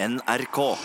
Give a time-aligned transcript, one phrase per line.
[0.00, 0.76] NRK.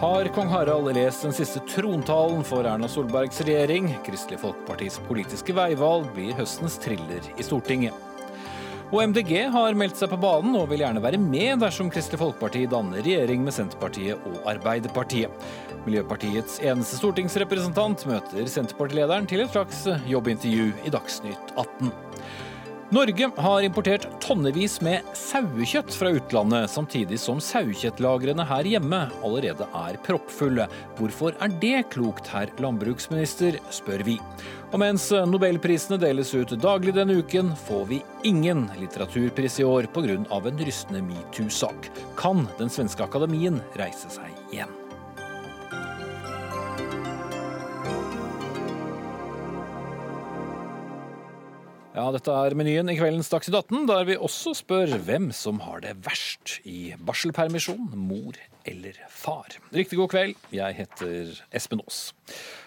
[0.00, 3.88] Har kong Harald lest den siste trontalen for Erna Solbergs regjering?
[4.04, 8.11] Kristelig Folkepartis politiske veivalg blir høstens thriller i Stortinget.
[8.92, 12.66] Og MDG har meldt seg på banen og vil gjerne være med dersom Kristelig Folkeparti
[12.68, 15.32] danner regjering med Senterpartiet og Arbeiderpartiet.
[15.86, 21.88] Miljøpartiets eneste stortingsrepresentant møter Senterpartilederen til et slags jobbintervju i Dagsnytt 18.
[22.92, 29.96] Norge har importert tonnevis med sauekjøtt fra utlandet, samtidig som sauekjøttlagrene her hjemme allerede er
[30.04, 30.66] proppfulle.
[30.98, 34.18] Hvorfor er det klokt, herr landbruksminister, spør vi.
[34.74, 40.20] Og mens nobelprisene deles ut daglig denne uken, får vi ingen litteraturpris i år pga.
[40.28, 41.88] en rystende metoo-sak.
[42.14, 44.81] Kan Den svenske akademien reise seg igjen?
[51.92, 55.82] Ja, dette er menyen i kveldens Dagsnytt 18, der vi også spør hvem som har
[55.84, 59.52] det verst i barselpermisjon, mor eller far.
[59.76, 61.98] Riktig god kveld, jeg heter Espen Aas.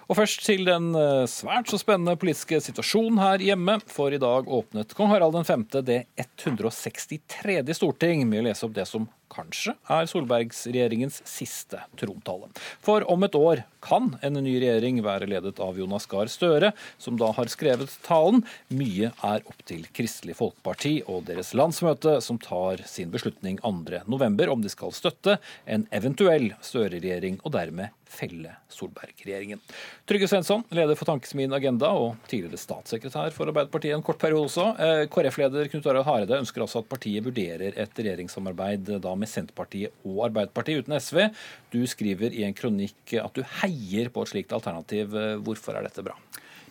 [0.05, 3.79] Og først til den eh, svært så spennende politiske situasjonen her hjemme.
[3.89, 5.67] For i dag åpnet kong Harald 5.
[5.81, 7.61] det 163.
[7.73, 12.51] storting med å lese opp det som kanskje er Solbergs-regjeringens siste trontale.
[12.85, 17.17] For om et år kan en ny regjering være ledet av Jonas Gahr Støre, som
[17.19, 18.43] da har skrevet talen.
[18.69, 24.47] Mye er opp til Kristelig Folkeparti og deres landsmøte, som tar sin beslutning 2.11.
[24.53, 29.61] om de skal støtte en eventuell Støre-regjering og dermed felle Solberg-regjeringen.
[30.09, 34.69] Trygve Svensson, leder for Tankesmien Agenda og tidligere statssekretær for Arbeiderpartiet en kort periode også.
[34.79, 40.07] Eh, KrF-leder Knut Arild Hareide ønsker altså at partiet vurderer et regjeringssamarbeid da med Senterpartiet
[40.07, 41.27] og Arbeiderpartiet uten SV.
[41.75, 45.15] Du skriver i en kronikk at du heier på et slikt alternativ.
[45.45, 46.17] Hvorfor er dette bra?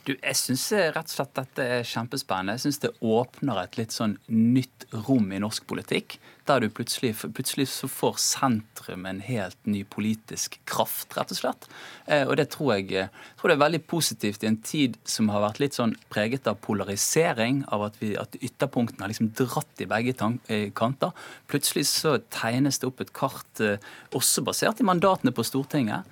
[0.05, 2.59] Du, jeg syns rett og slett dette er kjempespennende.
[2.59, 6.19] Jeg syns det åpner et litt sånn nytt rom i norsk politikk.
[6.45, 11.69] Der du plutselig, plutselig så får sentrum en helt ny politisk kraft, rett og slett.
[12.05, 13.07] Eh, og det tror jeg,
[13.41, 16.61] tror det er veldig positivt i en tid som har vært litt sånn preget av
[16.67, 20.13] polarisering, av at, vi, at ytterpunktene har liksom dratt i begge
[20.53, 21.17] eh, kanter.
[21.49, 23.81] Plutselig så tegnes det opp et kart, eh,
[24.13, 26.05] også basert i mandatene på Stortinget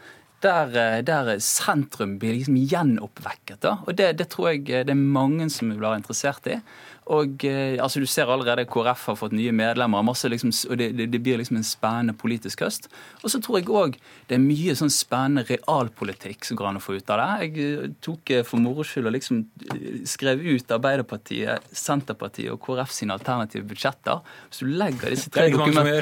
[0.44, 3.60] der, eh, der, sentrum blir liksom gjenoppvekket.
[3.64, 3.76] Da.
[3.86, 6.58] Og det, det, tror jeg det er mange som vil være interessert i.
[7.10, 10.92] Og eh, altså Du ser allerede KrF har fått nye medlemmer, masse liksom, og det,
[11.10, 12.86] det, blir liksom en spennende politisk høst.
[13.22, 13.96] Og så tror jeg òg
[14.30, 17.48] det er mye sånn spennende realpolitikk som går an å få ut av det.
[17.48, 19.42] Jeg eh, tok eh, for moro skyld og liksom
[20.08, 24.22] skrev ut Arbeiderpartiet, Senterpartiet og KrF sine alternative budsjetter.
[24.48, 25.98] Hvis du legger disse tre dokumentene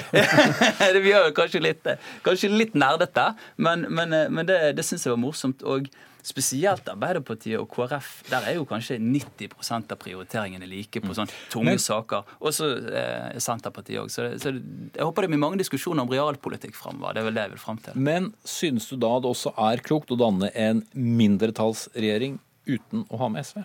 [1.01, 1.91] Det gjør kanskje litt,
[2.27, 5.65] kanskje litt nerdete, men, men, men det, det syns jeg var morsomt.
[5.65, 5.89] og
[6.27, 11.75] spesielt Arbeiderpartiet og KrF, der er jo kanskje 90% av prioriteringene like på sånne tunge
[11.75, 12.37] Men, saker.
[12.47, 14.13] Også eh, Senterpartiet òg.
[14.13, 17.17] Så, så, jeg håper det blir mange diskusjoner om realpolitikk framover.
[17.17, 17.99] Det er vel det jeg vil fram til.
[18.11, 22.39] Men synes du da det også er klokt å danne en mindretallsregjering
[22.71, 23.63] uten å ha med SV?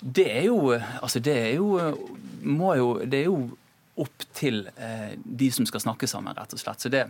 [0.00, 1.74] Det er jo Altså, det er jo
[2.40, 3.50] må jo Det er jo
[4.00, 6.80] opp til eh, de som skal snakke sammen, rett og slett.
[6.80, 7.02] Så det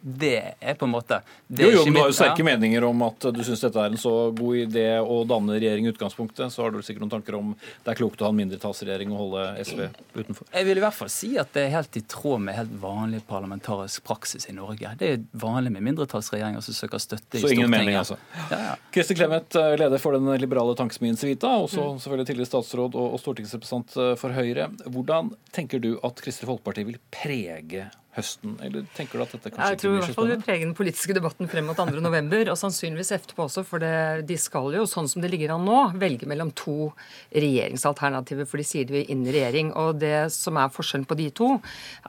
[0.00, 3.28] det er på en måte Jo, jo, men Du har jo sterke meninger om at
[3.34, 6.52] du syns dette er en så god idé å danne regjering i utgangspunktet.
[6.52, 9.22] Så har du sikkert noen tanker om det er klokt å ha en mindretallsregjering og
[9.24, 9.82] holde SV
[10.16, 10.50] utenfor?
[10.52, 13.22] Jeg vil i hvert fall si at det er helt i tråd med helt vanlig
[13.28, 14.94] parlamentarisk praksis i Norge.
[15.00, 17.56] Det er vanlig med mindretallsregjeringer som søker støtte så i Stortinget.
[17.56, 18.18] Så ingen mening, altså.
[18.50, 18.74] Ja, ja.
[18.94, 22.00] Kristi Clemet, eh, leder for den liberale tankesmien Civita, også mm.
[22.04, 24.70] selvfølgelig tidligere statsråd og stortingsrepresentant eh, for Høyre.
[24.86, 28.56] Hvordan tenker du at Kristelig Folkeparti vil prege høsten?
[28.64, 31.16] Eller tenker du at dette kanskje Jeg tror i hvert fall vil prege den politiske
[31.16, 35.24] debatten frem mot 2.11., og sannsynligvis etterpå også, for det, de skal jo, sånn som
[35.24, 36.90] det ligger an nå, velge mellom to
[37.34, 39.72] regjeringsalternativer, for de sier de vil inn i regjering.
[39.76, 41.50] Og det som er forskjellen på de to,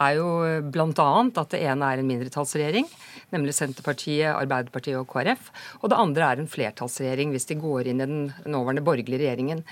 [0.04, 0.30] er jo
[0.72, 1.10] bl.a.
[1.28, 2.88] at det ene er en mindretallsregjering,
[3.36, 5.52] nemlig Senterpartiet, Arbeiderpartiet og KrF,
[5.82, 9.64] og det andre er en flertallsregjering hvis de går inn i den nåværende borgerlige regjeringen.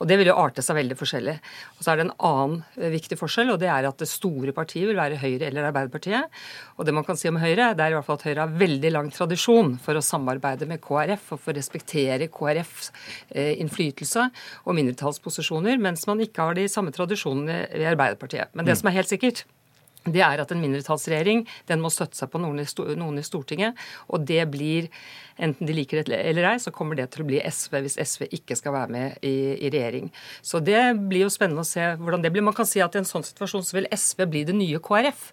[0.00, 1.38] Og Det vil jo arte seg veldig forskjellig.
[1.78, 4.88] Og Så er det en annen viktig forskjell, og det er at det store partiet
[4.90, 6.42] vil være Høyre eller Arbeiderpartiet Arbeiderpartiet.
[6.78, 8.56] Og det man kan si om Høyre, det er i hvert fall at Høyre har
[8.64, 12.90] veldig lang tradisjon for å samarbeide med KrF og for å respektere KrFs
[13.30, 14.28] eh, innflytelse
[14.64, 18.54] og mindretallsposisjoner, mens man ikke har de samme tradisjonene i Arbeiderpartiet.
[18.54, 18.80] Men det mm.
[18.82, 19.44] som er helt sikkert,
[20.04, 23.78] det er at en mindretallsregjering den må støtte seg på noen i, Stortinget.
[24.12, 24.90] Og det blir,
[25.40, 28.26] enten de liker det eller ei, så kommer det til å bli SV hvis SV
[28.36, 30.10] ikke skal være med i, i, regjering.
[30.44, 32.44] Så det blir jo spennende å se hvordan det blir.
[32.44, 35.26] Man kan si at i en sånn situasjon så vil SV bli det nye KrF.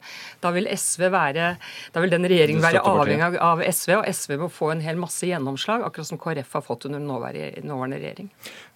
[0.44, 1.54] Da vil SV være,
[1.92, 5.28] da vil den regjeringen være avhengig av SV, og SV må få en hel masse
[5.28, 8.32] gjennomslag, akkurat som KrF har fått under nåværende regjering.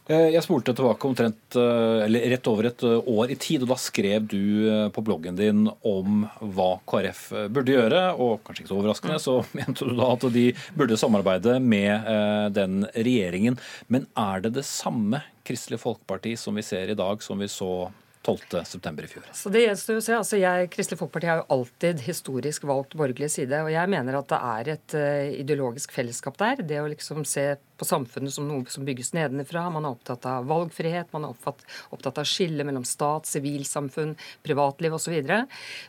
[0.05, 3.71] Eh, jeg spolte tilbake omtrent eh, eller rett over et eh, år i tid, og
[3.71, 8.03] da skrev du på bloggen din om hva KrF burde gjøre.
[8.21, 10.47] Og kanskje ikke så overraskende, så mente du da at de
[10.77, 13.57] burde samarbeide med den regjeringen.
[13.89, 17.89] Men er det det samme Kristelig Folkeparti som vi ser i dag, som vi så
[18.25, 18.93] 12.9.
[19.05, 19.25] i fjor.
[19.37, 20.13] Så det gjenstår å se.
[20.17, 23.59] Altså jeg, Kristelig Folkeparti har jo alltid historisk valgt borgerlig side.
[23.61, 24.97] Og jeg mener at det er et
[25.41, 26.65] ideologisk fellesskap der.
[26.65, 29.67] Det å liksom se på samfunnet som noe som bygges nedenfra.
[29.73, 34.95] Man er opptatt av valgfrihet, man er opptatt, opptatt av skille mellom stat, sivilsamfunn, privatliv
[34.95, 35.05] osv.
[35.05, 35.43] Så, videre.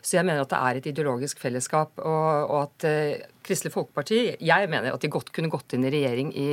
[0.05, 1.97] så jeg mener at det er et ideologisk fellesskap.
[1.97, 5.91] Og, og at uh, Kristelig Folkeparti Jeg mener at de godt kunne gått inn i
[5.93, 6.47] regjering i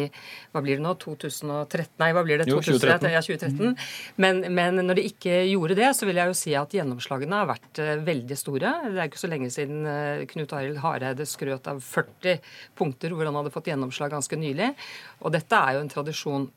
[0.55, 1.97] hva blir det nå, 2013?
[1.99, 2.47] Nei, hva blir det?
[2.51, 3.09] Jo, 2013.
[3.11, 3.75] Ja, 2013.
[4.23, 7.51] Men, men, når de ikke gjorde det, så vil jeg jo si at gjennomslagene har
[7.51, 8.75] vært uh, veldig store.
[8.87, 12.39] Det er ikke så lenge siden uh, Knut Arild Hareide skrøt av 40
[12.79, 14.71] punkter hvor han hadde fått gjennomslag ganske nylig.
[15.25, 16.51] Og dette er jo en tradisjon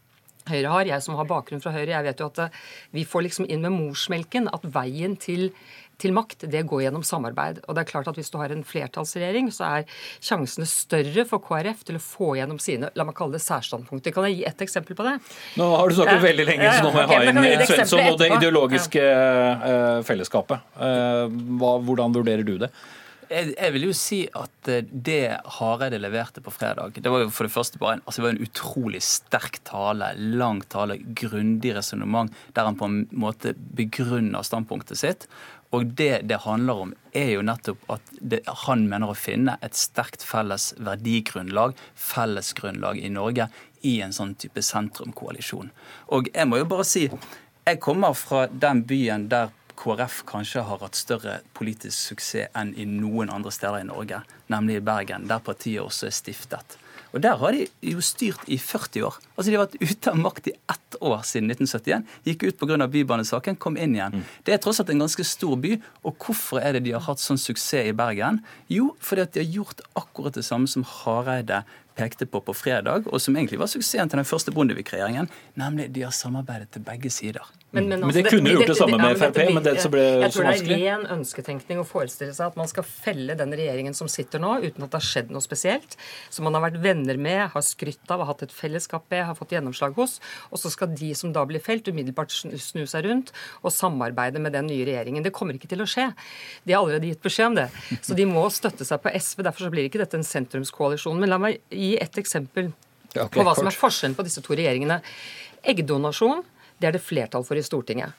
[0.48, 0.88] Høyre har.
[0.88, 2.62] Jeg som har bakgrunn fra Høyre, jeg vet jo at eh,
[2.96, 5.52] vi får liksom inn med morsmelken at veien til
[5.98, 7.64] til makt, det går gjennom samarbeid.
[7.66, 11.42] Og det er klart at Hvis du har en flertallsregjering, så er sjansene større for
[11.42, 14.14] KrF til å få gjennom sine la meg kalle det særstandpunkter.
[14.14, 15.16] Kan jeg gi ett eksempel på det?
[15.58, 16.26] Nå har du snakket ja.
[16.28, 19.50] veldig lenge, så nå må jeg ha inn Svensson og det ideologiske ja.
[19.66, 20.70] uh, fellesskapet.
[20.78, 22.72] Hva, hvordan vurderer du det?
[23.28, 27.32] Jeg, jeg, vil jo si at eh, det Hareide leverte på fredag, det var jo
[27.34, 31.74] for det første bare en, altså det var en utrolig sterk tale, lang tale, grundig
[31.76, 35.28] resonnement, der han på en måte begrunner standpunktet sitt.
[35.76, 39.76] Og det det handler om, er jo nettopp at det, han mener å finne et
[39.76, 43.50] sterkt felles verdigrunnlag, fellesgrunnlag i Norge,
[43.84, 45.74] i en sånn type sentrumkoalisjon.
[46.16, 47.10] Og jeg må jo bare si,
[47.68, 52.88] jeg kommer fra den byen der KrF kanskje har hatt større politisk suksess enn i
[52.90, 56.78] noen andre steder i Norge, nemlig i Bergen, der partiet også er stiftet.
[57.16, 59.16] Og Der har de jo styrt i 40 år.
[59.38, 62.04] Altså De har vært ute av makt i ett år siden 1971.
[62.28, 62.88] Gikk ut pga.
[62.88, 64.20] Bybanesaken, kom inn igjen.
[64.20, 64.26] Mm.
[64.46, 65.78] Det er tross alt en ganske stor by.
[66.04, 68.42] Og hvorfor er det de har hatt sånn suksess i Bergen?
[68.70, 71.64] Jo, fordi at de har gjort akkurat det samme som Hareide
[71.98, 75.30] pekte på på fredag, og som egentlig var suksessen til den første Bondevik-regjeringen,
[75.60, 77.46] nemlig de har samarbeidet til begge sider.
[77.72, 79.92] Men, men, altså, men de kunne gjort det, det samme med Frp, men det som
[79.92, 80.24] ble så vanskelig.
[80.24, 83.98] Jeg tror det er ren ønsketenkning å forestille seg at man skal felle den regjeringen
[83.98, 85.98] som sitter nå, uten at det har skjedd noe spesielt,
[86.32, 89.38] som man har vært venner med, har skrytt av, har hatt et fellesskap med, har
[89.38, 90.18] fått gjennomslag hos,
[90.52, 93.34] og så skal de som da blir felt, umiddelbart snu seg rundt
[93.64, 95.26] og samarbeide med den nye regjeringen.
[95.26, 96.08] Det kommer ikke til å skje.
[96.64, 97.68] De har allerede gitt beskjed om det.
[98.06, 99.44] Så de må støtte seg på SV.
[99.48, 101.20] Derfor så blir ikke dette en sentrumskoalisjon.
[101.20, 102.74] Men la meg gi et eksempel
[103.16, 105.00] på hva som er forskjellen på disse to regjeringene.
[105.68, 106.44] Eggdonasjon
[106.78, 108.14] det er det flertall for i Stortinget.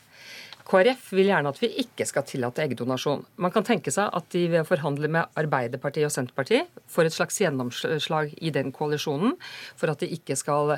[0.68, 3.22] KrF vil gjerne at vi ikke skal tillate eggdonasjon.
[3.40, 7.14] Man kan tenke seg at de ved å forhandle med Arbeiderpartiet og Senterpartiet får et
[7.14, 9.32] slags gjennomslag i den koalisjonen
[9.78, 10.74] for at det ikke skal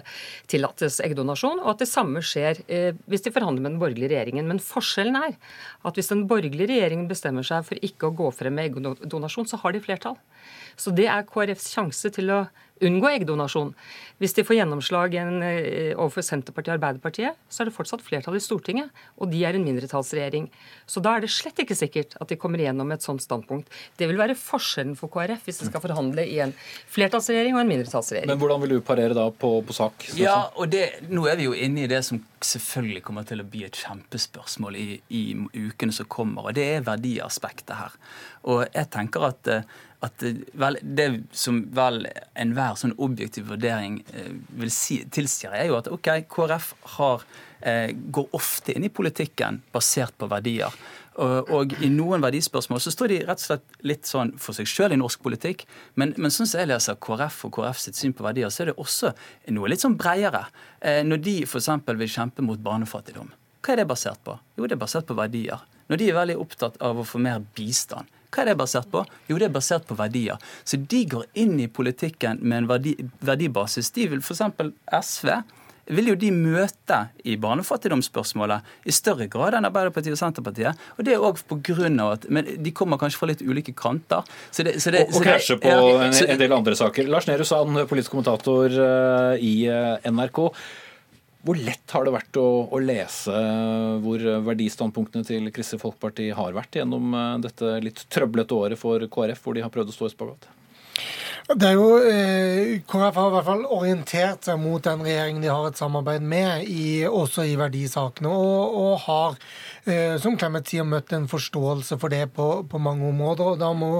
[0.50, 4.46] tillates eggdonasjon, og at det samme skjer eh, hvis de forhandler med den borgerlige regjeringen.
[4.52, 8.60] Men forskjellen er at hvis den borgerlige regjeringen bestemmer seg for ikke å gå frem
[8.60, 10.20] med eggdonasjon, så har de flertall.
[10.78, 12.44] Så det er KrFs sjanse til å
[12.86, 13.74] unngå eggdonasjon.
[14.20, 18.42] Hvis de får gjennomslag eh, overfor Senterpartiet og Arbeiderpartiet, så er det fortsatt flertall i
[18.44, 20.50] Stortinget, og de er en mindretallsregjering.
[20.90, 23.70] Så da er det slett ikke sikkert at de kommer igjennom med et sånt standpunkt.
[23.96, 26.52] Det vil være forskjellen for KrF hvis de skal forhandle i en
[26.92, 28.32] flertallsregjering og en mindretallsregjering.
[28.32, 30.10] Men hvordan vil du parere da på, på sak?
[30.20, 33.48] Ja, og det, Nå er vi jo inne i det som selvfølgelig kommer til å
[33.48, 37.96] bli et kjempespørsmål i, i ukene som kommer, og det er verdiaspektet her.
[38.48, 40.22] Og jeg tenker at eh, at
[40.56, 42.06] vel, det som vel
[42.38, 47.26] enhver sånn objektiv vurdering eh, vil si, tilsier, er jo at ok, KrF har,
[47.60, 50.72] eh, går ofte inn i politikken basert på verdier.
[51.20, 54.68] Og, og, i noen verdispørsmål så står de rett og slett litt sånn for seg
[54.70, 55.66] sjøl i norsk politikk.
[56.00, 58.70] Men, men sånn som jeg leser KrF og KrF sitt syn på verdier, så er
[58.70, 59.12] det også
[59.52, 60.46] noe litt sånn breiere.
[60.80, 61.68] Eh, når de f.eks.
[61.90, 64.38] vil kjempe mot barnefattigdom, hva er det basert på?
[64.56, 65.60] Jo, det er basert på verdier.
[65.90, 69.04] Når de er veldig opptatt av å få mer bistand, hva er det basert på?
[69.30, 70.38] Jo, det er basert på verdier.
[70.64, 72.94] Så de går inn i politikken med en verdi,
[73.26, 73.90] verdibasis.
[73.96, 74.44] De vil f.eks.
[75.10, 75.34] SV
[75.90, 80.84] vil jo de møte i barnefattigdomsspørsmålet i større grad enn Arbeiderpartiet og Senterpartiet.
[80.96, 81.88] Og det er òg pga.
[82.12, 84.22] at Men de kommer kanskje fra litt ulike kanter.
[84.50, 87.10] Så det, så det, og, og krasjer på ja, en, en, del andre saker.
[87.10, 90.44] Lars Nehru Sand, politisk kommentator uh, i uh, NRK.
[91.40, 93.42] Hvor lett har det vært å, å, lese
[94.04, 99.40] hvor verdistandpunktene til Kristelig Folkeparti har vært gjennom eh, dette litt trøblete året for KrF,
[99.44, 100.50] hvor de har prøvd å stå i spagat?
[101.50, 105.50] Det er jo, eh, KrF har i hvert fall orientert seg mot den regjeringen de
[105.50, 109.40] har et samarbeid med, i, også i verdisakene, og, og har
[110.20, 113.54] som Clemet sier, møtt en forståelse for det på, på, mange områder.
[113.54, 113.90] og Da må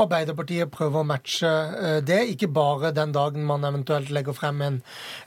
[0.00, 4.80] Arbeiderpartiet prøve å matche eh, det, ikke bare den dagen man eventuelt legger frem en,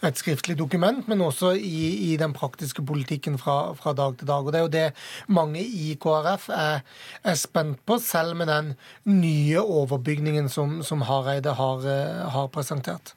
[0.04, 4.46] et skriftlig dokument, men også i, i den praktiske politikken fra, fra, dag til dag.
[4.46, 4.88] Og Det er jo det
[5.28, 6.84] mange i KrF er,
[7.24, 8.74] er spent på, selv med den
[9.10, 13.16] nye overbygningen som, som Hareide har, eh, har presentert.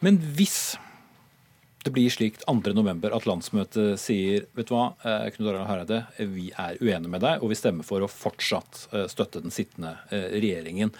[0.00, 0.76] Men hvis
[1.86, 3.06] det blir slik 2.11.
[3.14, 6.00] at landsmøtet sier vet du hva, eh, Knut Arild Hareide,
[6.34, 9.94] vi er uenige med deg, og vi stemmer for å fortsatt eh, støtte den sittende
[10.10, 10.90] eh, regjeringen.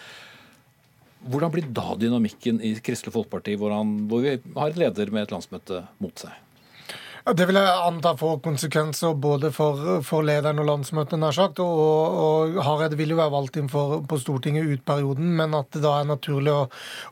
[1.27, 5.27] Hvordan blir da dynamikken i Kristelig Folkeparti, hvor, han, hvor vi har en leder med
[5.27, 6.46] et landsmøte mot seg?
[7.27, 11.59] Det vil jeg anta får konsekvenser både for, for lederen og landsmøtet, nær sagt.
[11.59, 15.67] Og, og Hareide vil jo være valgt inn for, på Stortinget ut perioden, men at
[15.75, 16.61] det da er naturlig å,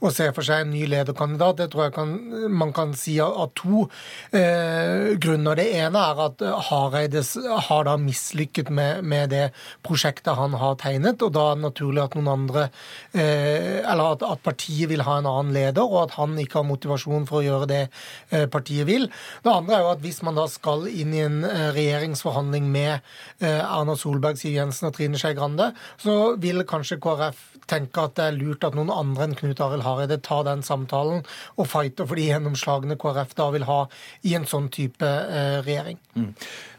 [0.07, 2.13] å se for seg en ny lederkandidat, det tror jeg kan,
[2.47, 3.89] man kan si av, to
[4.31, 5.59] eh, grunner.
[5.59, 7.25] Det ene er at Hareide
[7.67, 9.49] har da mislykket med, med, det
[9.83, 14.23] prosjektet han har tegnet, og da er det naturlig at noen andre eh, Eller at,
[14.23, 17.45] at, partiet vil ha en annen leder, og at han ikke har motivasjon for å
[17.49, 17.83] gjøre det
[18.31, 19.11] eh, partiet vil.
[19.43, 22.93] Det andre er jo at hvis man da skal inn i en eh, regjeringsforhandling med
[23.41, 28.19] eh, Erna Solberg, Siv Jensen og Trine Skei Grande, så vil kanskje KrF tenke at
[28.19, 31.25] det er lurt at noen andre enn Knut Arild Hareide tar den samtalen
[31.57, 33.81] og fighter for de gjennomslagene KrF da vil ha
[34.29, 36.01] i en sånn type eh, regjering.
[36.19, 36.33] Mm.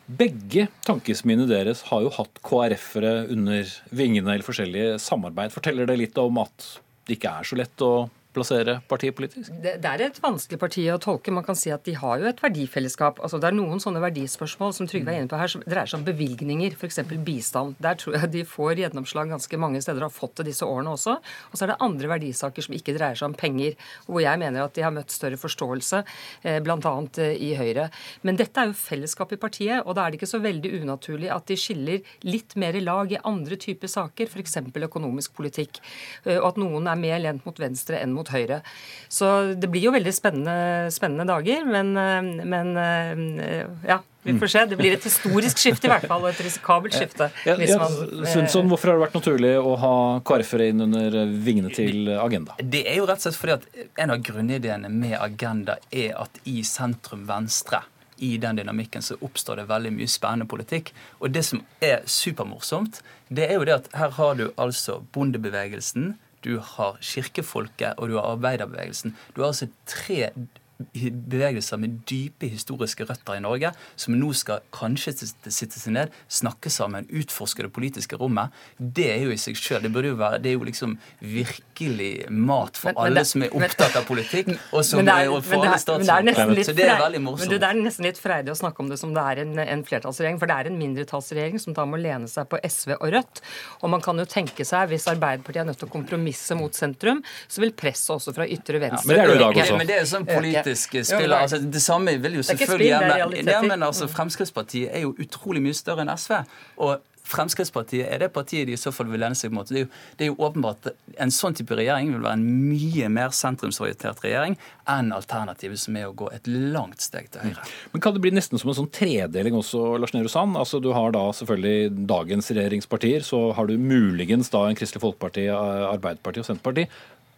[0.06, 5.54] Begge tankesmiene deres har jo hatt KrF-ere under vingene eller forskjellige samarbeid.
[5.56, 9.52] Forteller det litt om at det ikke er så lett å plassere partiet politisk?
[9.64, 11.34] Det, det, er et vanskelig parti å tolke.
[11.34, 13.22] Man kan si at de har jo et verdifellesskap.
[13.24, 16.02] Altså, det er noen sånne verdispørsmål som Trygve er inne på her, som dreier seg
[16.02, 17.02] om bevilgninger, f.eks.
[17.26, 17.80] bistand.
[17.84, 20.96] Der tror jeg de får gjennomslag ganske mange steder og har fått det disse årene
[20.96, 21.18] også.
[21.52, 23.76] Og så er det andre verdisaker som ikke dreier seg om penger,
[24.08, 26.04] hvor jeg mener at de har møtt større forståelse,
[26.44, 26.96] eh, bl.a.
[27.22, 27.90] Eh, i Høyre.
[28.28, 31.32] Men dette er jo fellesskap i partiet, og da er det ikke så veldig unaturlig
[31.34, 34.60] at de skiller litt mer i lag i andre typer saker, f.eks.
[34.86, 35.82] økonomisk politikk,
[36.26, 38.62] eh, og at noen er mer lent mot venstre enn mot mot Høyre.
[39.08, 44.02] Så det blir jo veldig spennende, spennende dager, men, eh, men eh, ja.
[44.26, 44.62] Vi får se.
[44.66, 47.28] Det blir et historisk skifte i hvert fall, og et risikabelt skifte.
[47.46, 49.92] Ja, ja, man, hvorfor har det vært naturlig å ha
[50.26, 52.58] KrF-ere inn under vingene til Agenda?
[52.58, 56.42] Det er jo rett og slett fordi at En av grunnideene med Agenda er at
[56.50, 57.84] i sentrum venstre
[58.18, 60.92] i den dynamikken så oppstår det veldig mye spennende politikk.
[61.20, 66.16] Og det som er supermorsomt, det er jo det at her har du altså bondebevegelsen,
[66.46, 69.16] du har kirkefolket og du har arbeiderbevegelsen.
[69.36, 70.30] Du har altså tre
[70.78, 76.72] bevegelser med dype historiske røtter i Norge, som nå skal kanskje sitte seg ned, snakke
[76.74, 78.54] sammen, utforske det politiske rommet.
[78.78, 82.28] Det er jo i seg sjøl Det burde jo være, det er jo liksom virkelig
[82.30, 85.64] mat for men, alle det, som er opptatt av politikk, og som men er, for
[85.64, 86.64] alle statsråder.
[86.68, 87.46] Så det er veldig morsomt.
[87.46, 89.86] Men det er nesten litt freidig å snakke om det som det er en, en
[89.88, 93.44] flertallsregjering, for det er en mindretallsregjering som da må lene seg på SV og Rødt.
[93.82, 97.24] Og man kan jo tenke seg, hvis Arbeiderpartiet er nødt til å kompromisse mot sentrum,
[97.48, 99.62] så vil presset også fra ytre venstre ja, Men det er det jo i dag
[99.64, 100.65] også.
[100.66, 101.38] Politisk spiller.
[101.40, 103.52] Altså, det samme vil jo selvfølgelig gjelde.
[103.52, 106.42] Ja, men altså, Fremskrittspartiet er jo utrolig mye større enn SV.
[106.78, 109.66] og Fremskrittspartiet er det partiet de i så fall vil lene seg mot.
[109.66, 110.92] Det er, jo, det er jo åpenbart
[111.22, 114.58] En sånn type regjering vil være en mye mer sentrumsorientert regjering
[114.92, 117.64] enn alternativet som er å gå et langt steg til høyre.
[117.94, 120.60] Men Kan det bli nesten som en sånn tredeling også, Lars Nehru Sand?
[120.60, 125.48] Altså, du har da selvfølgelig dagens regjeringspartier, så har du muligens da en Kristelig Folkeparti,
[125.50, 126.86] Arbeiderparti og Senterparti.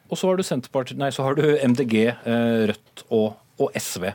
[0.07, 0.43] Og så har du,
[0.99, 4.09] nei, så har du MDG, eh, Rødt og, og, SV.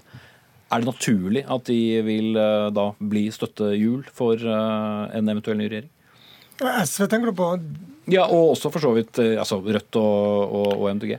[0.73, 5.69] Er det naturlig at de vil eh, da bli støttehjul for eh, en eventuell ny
[5.69, 5.91] regjering?
[6.63, 7.51] SV tenker du på?
[8.13, 11.19] Ja, og også for så vidt altså Rødt og, og, og MDG.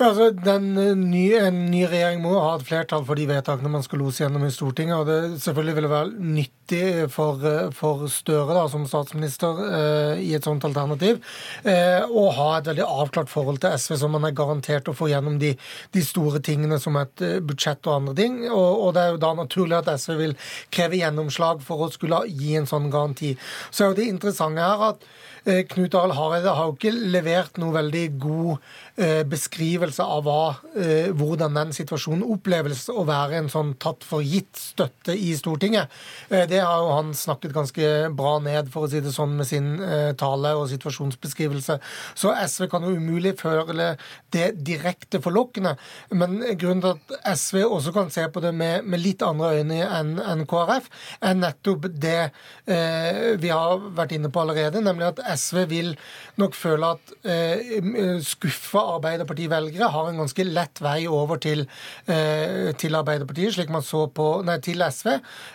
[0.00, 3.84] Altså, den eh, nye, En ny regjering må ha et flertall for de vedtakene man
[3.84, 4.96] skal lose gjennom i Stortinget.
[4.96, 10.32] og Det selvfølgelig vil være nyttig for, eh, for Støre da, som statsminister eh, i
[10.36, 11.20] et sånt alternativ
[11.68, 15.10] eh, å ha et veldig avklart forhold til SV, som man er garantert å få
[15.12, 15.52] gjennom de,
[15.92, 18.40] de store tingene som et eh, budsjett og andre ting.
[18.48, 20.36] Og, og, Det er jo da naturlig at SV vil
[20.72, 23.34] kreve gjennomslag for å skulle gi en sånn garanti.
[23.68, 25.04] Så er jo det interessante her at
[25.44, 30.56] eh, Knut Arild Hareide har jo ikke levert noe veldig god beskrivelse beskrivelse av hva,
[30.76, 35.88] eh, hvordan den situasjonen oppleves å være en sånn tatt for gitt støtte i Stortinget.
[36.30, 39.46] Eh, det har jo han snakket ganske bra ned, for å si det sånn, med
[39.46, 41.78] sin eh, tale og situasjonsbeskrivelse.
[42.14, 43.96] Så SV kan jo umulig føle
[44.30, 45.76] det direkte forlokkende.
[46.10, 49.80] Men grunnen til at SV også kan se på det med, med litt andre øyne
[49.86, 50.88] enn en KrF,
[51.22, 52.30] er nettopp det
[52.66, 55.94] eh, vi har vært inne på allerede, nemlig at SV vil
[56.40, 61.66] nok føle at eh, skuffa Arbeiderparti-velgere har en ganske lett vei over til,
[62.06, 65.10] eh, til Arbeiderpartiet, slik man så på, nei, til SV,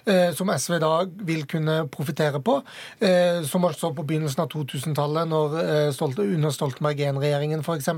[0.06, 0.92] eh, som SV da
[1.28, 2.58] vil kunne profitere på.
[3.00, 7.90] Eh, som man så på begynnelsen av 2000-tallet når eh, Stolte, under Stoltenberg I-regjeringen f.eks.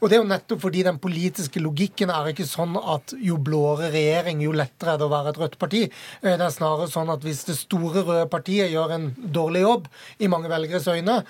[0.00, 3.90] Og det er jo nettopp fordi den politiske logikken er ikke sånn at jo blåere
[3.94, 5.84] regjering, jo lettere er det å være et rødt parti.
[6.22, 9.88] Det er snarere sånn at hvis det store røde partiet gjør en dårlig jobb
[10.22, 11.20] i mange velgeres øyne,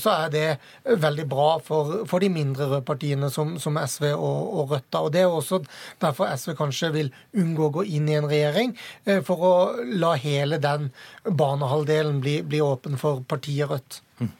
[0.00, 0.46] så er det
[1.06, 5.00] veldig bra for, for de mindre røde partiene som, som SV og, og Rødt.
[5.00, 5.60] Og Det er også
[6.02, 8.76] derfor SV kanskje vil unngå å gå inn i en regjering,
[9.26, 9.54] for å
[10.00, 10.90] la hele den
[11.26, 14.00] banehalvdelen bli, bli åpen for partiet Rødt.
[14.20, 14.32] Mm.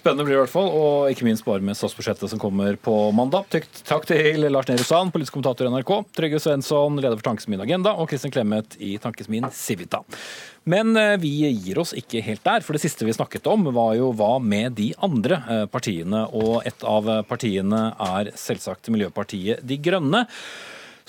[0.00, 2.94] Spennende blir det i hvert fall, og ikke minst bare med statsbudsjettet som kommer på
[3.12, 3.50] mandag.
[3.84, 7.92] Takk til Lars Nehru Sand, politisk kommentator i NRK, Trygve Svensson, leder for Tankesmien Agenda,
[8.00, 10.00] og Kristin Clemet i Tankesmien Civita.
[10.64, 13.92] Men eh, vi gir oss ikke helt der, for det siste vi snakket om var
[13.98, 16.24] jo hva med de andre eh, partiene.
[16.32, 20.24] Og et av partiene er selvsagt Miljøpartiet De Grønne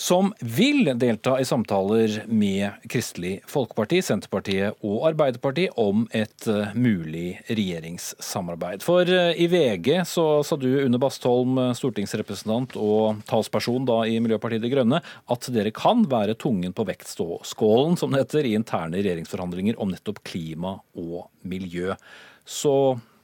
[0.01, 7.35] som vil delta i samtaler med Kristelig Folkeparti, Senterpartiet og Arbeiderpartiet om et eh, mulig
[7.45, 8.81] regjeringssamarbeid.
[8.81, 14.17] For eh, i VG så sa du, Une Bastholm, eh, stortingsrepresentant og talsperson da i
[14.25, 18.97] Miljøpartiet De Grønne, at dere kan være tungen på vektskålen, som det heter, i interne
[19.03, 21.93] regjeringsforhandlinger om nettopp klima og miljø.
[22.41, 22.73] Så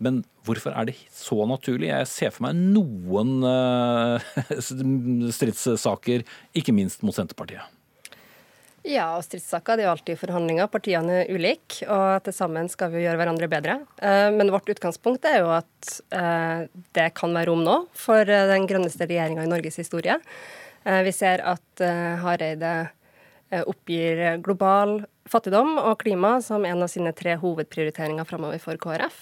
[0.04, 1.90] men hvorfor er det så naturlig?
[1.90, 4.22] Jeg ser for meg noen uh,
[5.38, 6.26] stridssaker,
[6.58, 7.74] ikke minst mot Senterpartiet.
[8.88, 10.70] Ja, og stridssaker det er jo alltid forhandlinger.
[10.72, 13.80] Partiene er ulike, og til sammen skal vi gjøre hverandre bedre.
[14.00, 18.70] Uh, men vårt utgangspunkt er jo at uh, det kan være rom nå for den
[18.70, 20.20] grønneste regjeringa i Norges historie.
[20.88, 21.82] Vi ser at
[22.22, 22.70] Hareide
[23.68, 29.18] oppgir global fattigdom og klima som en av sine tre hovedprioriteringer framover for KrF.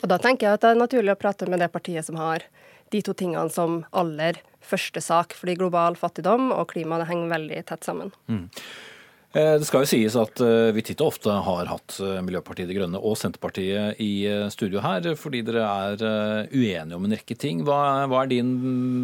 [0.00, 2.46] Og Da tenker jeg at det er naturlig å prate med det partiet som har
[2.90, 5.36] de to tingene som aller første sak.
[5.36, 8.14] Fordi global fattigdom og klima det henger veldig tett sammen.
[8.30, 8.46] Mm.
[9.30, 12.66] Eh, det skal jo sies at eh, vi titt og ofte har hatt eh, Miljøpartiet
[12.66, 17.62] De Grønne og Senterpartiet i studio her, fordi dere er uenige om en rekke ting.
[17.66, 18.50] Hva, er din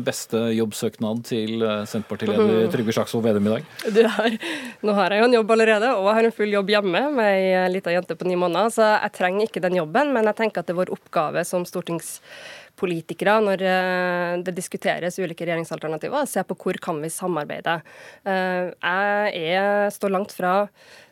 [0.06, 4.11] beste jobbsøknad til Senterpartileder Trygve Slagsvold Vedum i dag?
[4.16, 4.38] Har,
[4.83, 7.30] nå har jeg jo en jobb allerede, og jeg har en full jobb hjemme med
[7.30, 10.11] ei lita jente på ni måneder, så jeg trenger ikke den jobben.
[10.16, 12.17] Men jeg tenker at det er vår oppgave som stortings
[12.78, 17.78] politikere når eh, det diskuteres ulike regjeringsalternativer, se på hvor kan vi samarbeide.
[18.28, 20.54] Eh, jeg er, står langt fra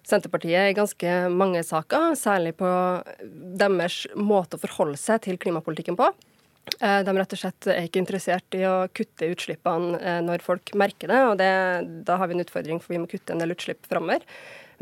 [0.05, 2.69] Senterpartiet i ganske mange saker, særlig på
[3.61, 6.11] deres måte å forholde seg til klimapolitikken på.
[6.81, 11.13] Eh, de rett og slett er ikke interessert i å kutte utslippene når folk merker
[11.13, 11.55] det, og det,
[12.09, 14.27] da har vi en utfordring, for vi må kutte en del utslipp framover.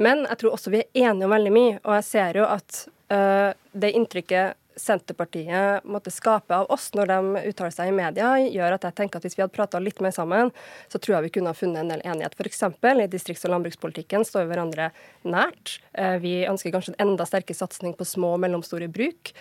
[0.03, 2.87] Men jeg tror også vi er enige om veldig mye, og jeg ser jo at
[3.13, 8.87] det inntrykket Senterpartiet måtte skape av oss når de uttaler seg i media, gjør at
[8.89, 10.53] jeg tenker at hvis vi hadde prata litt mer sammen,
[10.93, 12.37] så tror jeg vi kunne ha funnet en del enighet.
[12.39, 12.63] F.eks.
[12.83, 14.91] i distrikts- og landbrukspolitikken står vi hverandre
[15.29, 15.79] nært.
[15.93, 19.33] Eh, vi ønsker kanskje en enda sterkere satsing på små og mellomstore bruk,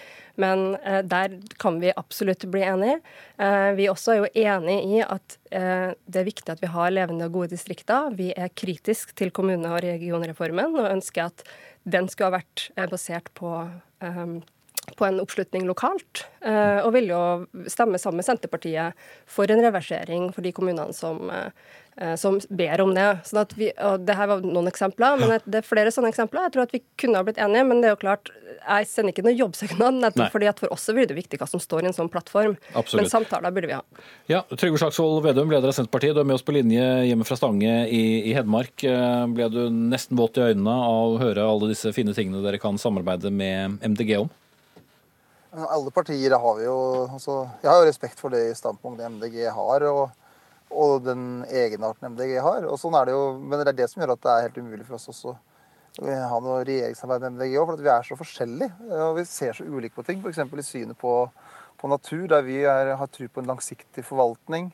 [0.41, 3.00] men eh, der kan vi absolutt bli enige.
[3.41, 7.26] Eh, vi også er jo enig i at det er viktig at vi har levende
[7.28, 8.13] og gode distrikter.
[8.15, 11.44] Vi er kritisk til kommune- og regionreformen og ønsker at
[11.84, 13.52] den skulle ha vært basert på
[14.97, 17.21] på en oppslutning lokalt, eh, og vil jo
[17.71, 18.97] stemme sammen med Senterpartiet
[19.30, 23.08] for en reversering for de kommunene som, eh, som ber om det.
[23.27, 26.47] Sånn at vi, og det her var noen eksempler, men det er flere sånne eksempler.
[26.47, 29.13] Jeg tror at vi kunne ha blitt enige, men det er jo klart, jeg sender
[29.13, 31.91] ikke noen jobbsøknad, nettopp fordi at for oss blir det viktig hva som står i
[31.91, 32.58] en sånn plattform.
[32.73, 33.04] Absolutt.
[33.04, 33.82] Men samtaler burde vi ha.
[34.32, 37.38] Ja, Trygve Slagsvold Vedum, leder av Senterpartiet, du er med oss på linje hjemme fra
[37.39, 38.84] Stange i, i Hedmark.
[38.88, 42.62] Eh, ble du nesten våt i øynene av å høre alle disse fine tingene dere
[42.62, 44.32] kan samarbeide med MDG om?
[45.52, 46.78] Alle partier har vi jo
[47.12, 50.14] altså, Jeg har jo respekt for det standpunktet MDG har, og,
[50.72, 52.68] og den egenarten MDG har.
[52.70, 54.62] og sånn er det jo, Men det er det som gjør at det er helt
[54.64, 55.36] umulig for oss også
[56.00, 58.70] å ha noe regjeringssamarbeid med MDG òg, for vi er så forskjellige.
[58.96, 60.22] og Vi ser så ulike på ting.
[60.24, 60.40] F.eks.
[60.40, 61.16] i synet på,
[61.76, 64.70] på, natur, der vi er, har tro på en langsiktig forvaltning,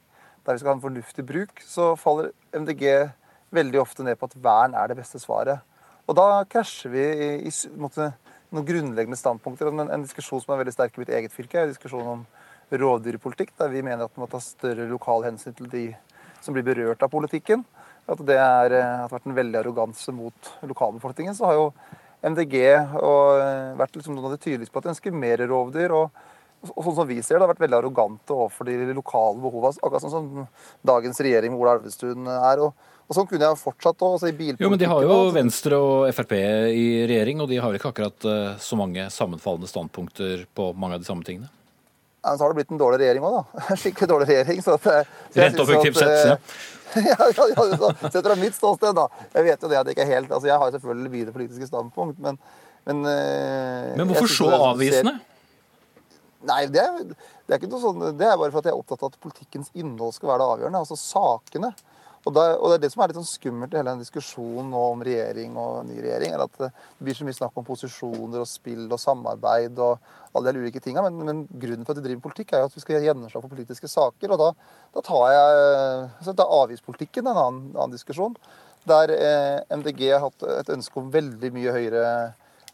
[0.46, 3.10] der vi skal ha en fornuftig bruk, så faller MDG
[3.50, 5.66] veldig ofte ned på at vern er det beste svaret.
[6.06, 8.12] Og da krasjer vi i, i måte,
[8.54, 9.72] noen grunnleggende standpunkter.
[9.72, 12.24] En, en, diskusjon som er veldig sterk i mitt eget fylke, er en diskusjon om
[12.72, 15.86] rovdyrpolitikk, der vi mener at man må ta større lokal hensyn til de
[16.44, 17.66] som blir berørt av politikken.
[18.08, 21.36] At det er, eh, har vært en veldig arroganse mot lokalbefolkningen.
[21.36, 21.74] Så har jo
[22.24, 22.56] MDG
[22.98, 25.92] og, vært liksom noen av de tydeligste på at de ønsker mer rovdyr.
[25.92, 26.12] og
[26.58, 29.78] og sånn som vi ser det, har vært veldig arrogante overfor de lokale behovene.
[29.78, 30.48] Akkurat sånn som
[30.82, 32.64] dagens regjering med Ola Elvestuen er.
[32.66, 32.74] og
[33.08, 36.34] og Sånn kunne jeg fortsatt også, Altså jo, men de har jo Venstre og Frp
[36.36, 41.06] i regjering, og de har ikke akkurat eh, så mange sammenfallende standpunkter på mange av
[41.06, 41.48] de samme tingene.
[42.20, 43.78] Ja, men så har det blitt en dårlig regjering òg, da.
[43.82, 44.60] Skikkelig dårlig regjering.
[44.66, 46.20] Så at, eh, så Rent objektivt sett,
[46.98, 47.16] ja.
[47.16, 49.08] ja, ja, ja, Sett fra mitt ståsted, da.
[49.38, 51.72] Jeg vet jo det at jeg ikke er helt altså Jeg har selvfølgelig videre politiske
[51.72, 52.40] standpunkt, men
[52.88, 55.18] Men, men hvorfor så avvisende?
[56.48, 58.80] Nei, det er, det er, ikke noe sånn, det er bare for at jeg er
[58.80, 60.82] opptatt av at politikkens innhold skal være det avgjørende.
[60.86, 61.74] Altså sakene.
[62.26, 64.72] Og, da, og, Det er det som er litt sånn skummelt i hele den diskusjonen
[64.74, 66.34] nå om regjering og ny regjering.
[66.34, 66.72] er at Det
[67.06, 70.00] blir så mye snakk om posisjoner og spill og samarbeid og
[70.36, 71.04] alle de ulike tinga.
[71.06, 73.54] Men, men, grunnen for at vi driver politikk, er jo at vi skal gjennomslag for
[73.54, 74.34] politiske saker.
[74.34, 74.50] Og da,
[74.98, 78.36] da tar jeg da er avgiftspolitikken en annen, annen diskusjon.
[78.88, 82.04] Der eh, MDG har hatt et ønske om veldig mye høyere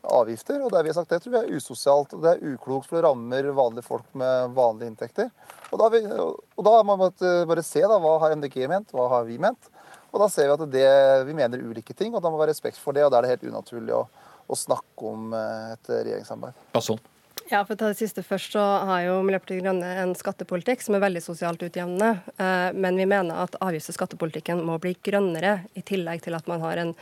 [0.03, 0.61] avgifter.
[0.63, 2.99] Og der vi har sagt det tror vi er usosialt og det er uklokt, for
[2.99, 5.29] det rammer vanlige folk med vanlige inntekter.
[5.71, 7.13] Og da, vi, må man
[7.49, 9.71] bare se da, hva har MDG ment, hva har vi ment.
[10.13, 10.89] Og da ser vi at det,
[11.25, 13.05] vi mener ulike ting, og da må vi være respekt for det.
[13.05, 14.03] Og da er det helt unaturlig å,
[14.45, 16.59] å snakke om eh, et regjeringssamarbeid.
[16.75, 17.01] Ja, Sånn.
[17.51, 20.95] Ja, for å ta det siste først, så har jo Miljøpartiet Grønne en skattepolitikk som
[20.95, 22.21] er veldig sosialt utjevnende.
[22.39, 26.47] Eh, men vi mener at avgifts- og skattepolitikken må bli grønnere, i tillegg til at
[26.47, 26.93] man har en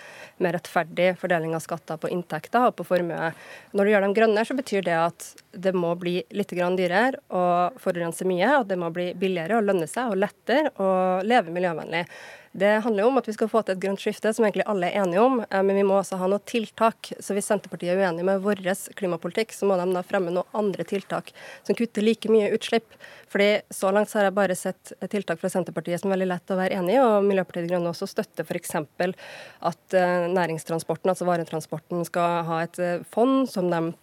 [0.42, 3.30] mer rettferdig fordeling av skatter på inntekter og på formue.
[3.78, 7.46] Når du gjør dem grønne, så betyr det at det må bli litt dyrere å
[7.78, 12.08] forurense mye, og det må bli billigere å lønne seg og lettere å leve miljøvennlig.
[12.52, 14.90] Det handler jo om at vi skal få til et grønt skifte, som egentlig alle
[14.90, 15.40] er enige om.
[15.46, 17.14] Eh, men vi må også ha noen tiltak.
[17.24, 18.60] Så hvis Senterpartiet er uenig med vår
[19.00, 21.32] klimapolitikk, så må de da fremme noen andre tiltak
[21.64, 22.98] som kutter like mye utslipp.
[23.32, 26.52] Fordi Så langt så har jeg bare sett tiltak fra Senterpartiet som er veldig lett
[26.52, 28.76] å være enig i, og Miljøpartiet De Grønne også støtter f.eks.
[28.76, 33.94] at eh, næringstransporten, altså varetransporten, skal ha et eh, fond som de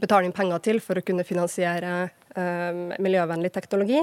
[0.00, 3.98] betaler inn penger til for å kunne finansiere Eh, miljøvennlig teknologi.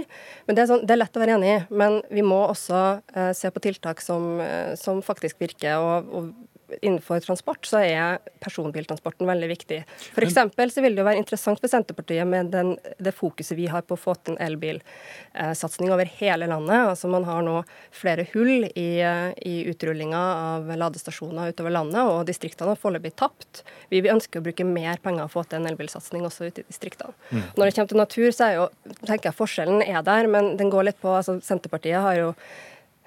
[0.46, 1.62] Men det er, sånn, det er, lett å være enig i.
[1.82, 2.82] Men vi må også
[3.16, 5.82] eh, se på tiltak som, uh, som faktisk virker.
[5.82, 9.80] og, og innenfor transport så er personbiltransporten veldig viktig.
[10.14, 10.38] F.eks.
[10.74, 13.98] så vil det jo være interessant for Senterpartiet med den, det fokuset vi har på
[13.98, 16.78] å få til en elbilsatsing over hele landet.
[16.94, 17.58] Altså Man har nå
[17.96, 20.22] flere hull i, i utrullinga
[20.54, 23.64] av ladestasjoner utover landet, og distriktene har foreløpig tapt.
[23.94, 27.16] Vi ønsker å bruke mer penger å få til en elbilsatsing også ute i distriktene.
[27.30, 27.44] Mm.
[27.56, 28.68] Når det kommer til natur, så er jo,
[29.06, 32.34] tenker jeg forskjellen er der, men den går litt på altså Senterpartiet har jo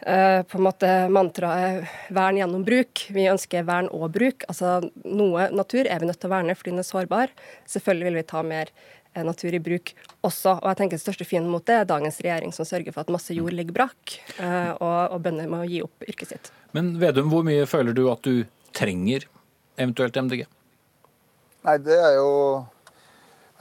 [0.02, 3.04] på en måte mantraet 'vern gjennom bruk'.
[3.14, 4.42] Vi ønsker vern og bruk.
[4.50, 7.30] Altså Noe natur er vi nødt til å verne fordi den er sårbar.
[7.70, 8.72] Selvfølgelig vil vi ta mer
[9.16, 9.92] uh, natur i bruk
[10.26, 10.56] også.
[10.58, 13.14] Og jeg tenker Det største fienden mot det er dagens regjering, som sørger for at
[13.14, 16.52] masse jord ligger brakk, uh, og, og bønder må gi opp yrket sitt.
[16.72, 19.28] Men Vedum, hvor mye føler du at du trenger
[19.78, 20.46] eventuelt MDG?
[21.62, 22.30] Nei, det er jo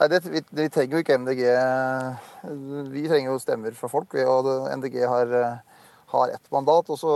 [0.00, 1.42] Nei, det, vi, vi, trenger jo ikke MDG.
[2.90, 4.16] Vi trenger jo stemmer fra folk.
[4.18, 4.48] Og
[4.80, 5.30] MDG har
[6.12, 6.90] har ett mandat.
[6.92, 7.14] Og så,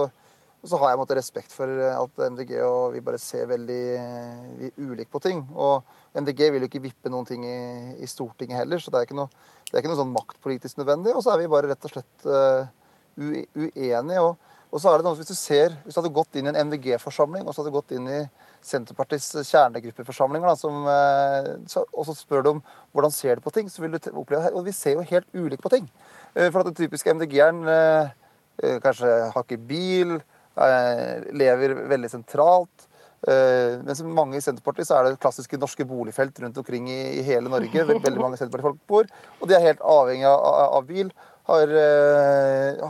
[0.63, 3.83] og så har jeg måtte, respekt for at MDG og vi bare ser veldig
[4.63, 5.45] vi ulikt på ting.
[5.55, 5.85] Og
[6.17, 7.61] MDG vil jo ikke vippe noen ting i,
[8.01, 9.31] i Stortinget heller, så det er noe,
[9.69, 11.15] det er ikke noe sånn maktpolitisk nødvendig.
[11.15, 12.67] Og så er vi bare rett og slett uh,
[13.17, 14.25] uenige.
[14.25, 14.35] Og,
[14.73, 16.61] og, så er det noe, hvis du ser, hvis du hadde gått inn i en
[16.71, 18.25] MDG-forsamling og så hadde du gått inn i
[18.67, 24.01] Senterpartiets kjernegruppeforsamlinger, og så spør du om hvordan ser du på ting, så vil du
[24.11, 25.87] oppleve Og vi ser jo helt ulikt på ting.
[26.35, 28.09] For at den typiske MDG-eren Eh,
[28.83, 30.16] kanskje har ikke bil,
[30.57, 32.88] eh, lever veldig sentralt.
[33.27, 37.51] Eh, mens mange i Senterpartiet så er det klassiske norske boligfelt rundt omkring i, hele
[37.53, 37.87] Norge.
[37.88, 39.09] Veldig mange Senterpartifolk bor.
[39.40, 41.11] Og de er helt avhengig av, bil.
[41.47, 41.71] Har,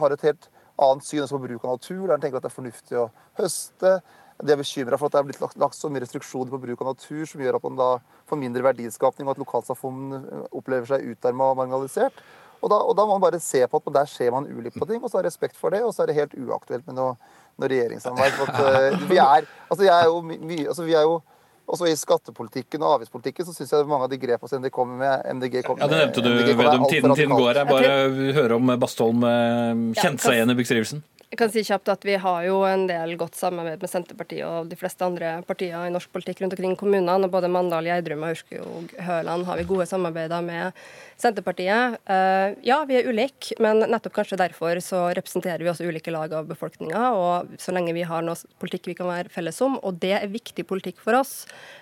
[0.01, 0.47] har, et helt
[0.81, 2.07] annet syn også på bruk av natur.
[2.07, 3.99] Der de tenker at det er fornuftig å høste.
[4.37, 6.83] De er bekymra for at det er blitt lagt, lagt, så mye restriksjoner på bruk
[6.85, 7.91] av natur som gjør at man da
[8.29, 10.11] får mindre verdiskapning, og at lokalsamfunn
[10.51, 12.21] opplever seg utarma og marginalisert.
[12.63, 14.89] Og da, og da, må man bare se på at der ser man ulikt på
[14.89, 15.83] ting, og så ha respekt for det.
[15.85, 17.15] Og så er det helt uaktuelt med noe,
[17.61, 18.37] noe regjeringssamarbeid.
[18.39, 21.21] For at, uh, vi er altså, jeg er jo mye altså, vi er jo
[21.67, 25.01] også i skattepolitikken og avgiftspolitikken så syns jeg mange av de grepene som MDG kommer
[25.01, 26.85] med MDG kommer Ja, Det nevnte du, Vedum.
[26.87, 27.59] Tiden, tiden går.
[27.59, 31.03] Jeg bare høre om Bastholm eh, kjente seg igjen i beskrivelsen.
[31.27, 34.69] Jeg kan si kjapt at Vi har jo en del godt samarbeid med Senterpartiet og
[34.71, 37.27] de fleste andre partier i norsk politikk rundt omkring kommunene.
[37.27, 40.79] og Både Mandal, Gjerdrum og Aurskog Høland har vi gode samarbeider med
[41.19, 41.99] Senterpartiet.
[42.07, 46.31] Uh, ja, vi er ulike, men nettopp kanskje derfor så representerer vi også ulike lag
[46.31, 47.09] av befolkninga.
[47.19, 50.31] Og så lenge vi har noe politikk vi kan være felles om, og det er
[50.31, 51.41] viktig politikk for oss,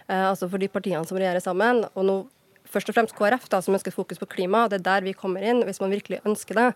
[0.09, 1.85] uh, altså for de partiene som regjerer sammen.
[1.93, 2.23] og nå
[2.75, 4.65] først og fremst KrF da, som ønsker fokus på klima.
[4.71, 5.63] Det er der vi kommer inn.
[5.67, 6.67] Hvis man virkelig ønsker det,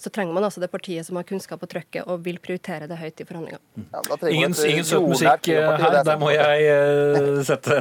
[0.00, 3.00] så trenger man altså det partiet som har kunnskap og trøkket og vil prioritere det
[3.00, 3.62] høyt i forhandlinger.
[3.90, 6.00] Ja, ingen ingen søt musikk her.
[6.06, 7.80] Der må jeg sette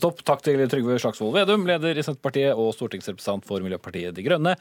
[0.00, 0.24] stopp.
[0.26, 4.56] Takk til Trygve Slagsvold Vedum, leder i Senterpartiet og stortingsrepresentant for Miljøpartiet De Grønne,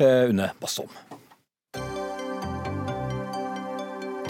[0.00, 0.92] Une Bastholm.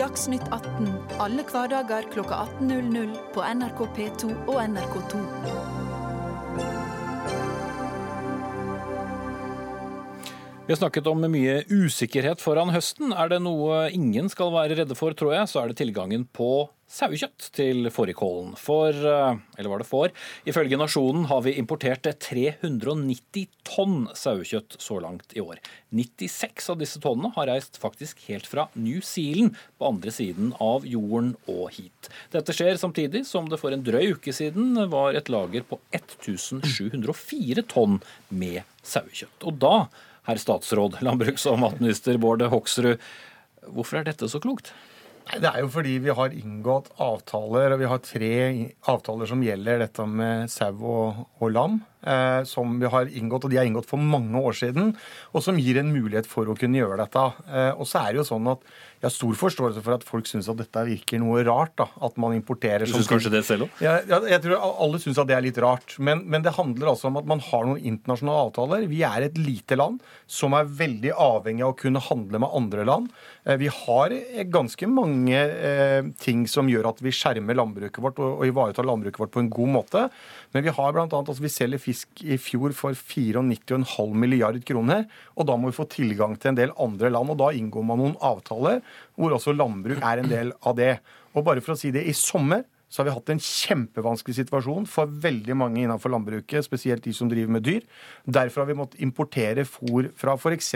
[0.00, 0.88] Dagsnytt 18
[1.20, 5.79] alle hverdager kl 18.00 på NRK P2 og NRK2.
[10.70, 13.10] Vi har snakket om mye usikkerhet foran høsten.
[13.10, 16.68] Er det noe ingen skal være redde for, tror jeg, så er det tilgangen på
[16.86, 18.52] sauekjøtt til fårikålen.
[18.54, 20.12] For, eh, eller var det får,
[20.46, 25.58] ifølge Nasjonen har vi importert 390 tonn sauekjøtt så langt i år.
[25.90, 30.86] 96 av disse tonnene har reist faktisk helt fra New Zealand, på andre siden av
[30.86, 32.12] jorden og hit.
[32.30, 37.66] Dette skjer samtidig som det for en drøy uke siden var et lager på 1704
[37.66, 37.98] tonn
[38.30, 39.42] med sauekjøtt.
[39.50, 39.88] Og da,
[40.30, 43.02] herr statsråd, landbruks- og matminister Bård Hoksrud,
[43.68, 44.72] hvorfor er dette så klokt?
[45.30, 48.32] Det er jo fordi vi har inngått avtaler, og vi har tre
[48.90, 51.76] avtaler som gjelder dette med sau og, og lam.
[52.00, 54.94] Eh, som vi har inngått, og de er inngått for mange år siden,
[55.34, 57.26] og som gir en mulighet for å kunne gjøre dette.
[57.46, 58.64] Eh, og så er det jo sånn at
[59.00, 61.72] jeg har stor forståelse for at folk syns at dette virker noe rart.
[61.80, 63.78] da, At man importerer Du syns kanskje det selv òg?
[63.80, 65.94] Ja, jeg tror alle syns at det er litt rart.
[65.96, 68.84] Men, men, det handler altså om at man har noen internasjonale avtaler.
[68.90, 72.84] Vi er et lite land som er veldig avhengig av å kunne handle med andre
[72.90, 73.08] land.
[73.48, 78.20] Eh, vi har eh, ganske mange eh, ting som gjør at vi skjermer landbruket vårt
[78.20, 80.04] og, og ivaretar landbruket vårt på en god måte.
[80.50, 85.06] Men vi har blant annet, altså vi selger fisk i fjor for 94,5 milliard kroner.
[85.38, 87.30] Og da må vi få tilgang til en del andre land.
[87.34, 88.82] Og da inngår man noen avtaler
[89.14, 90.96] hvor også landbruk er en del av det.
[91.36, 94.86] Og bare for å si det, i sommer så har vi hatt en kjempevanskelig situasjon
[94.90, 97.84] for veldig mange innenfor landbruket, spesielt de som driver med dyr.
[98.26, 100.74] Derfor har vi måttet importere fôr fra f.eks.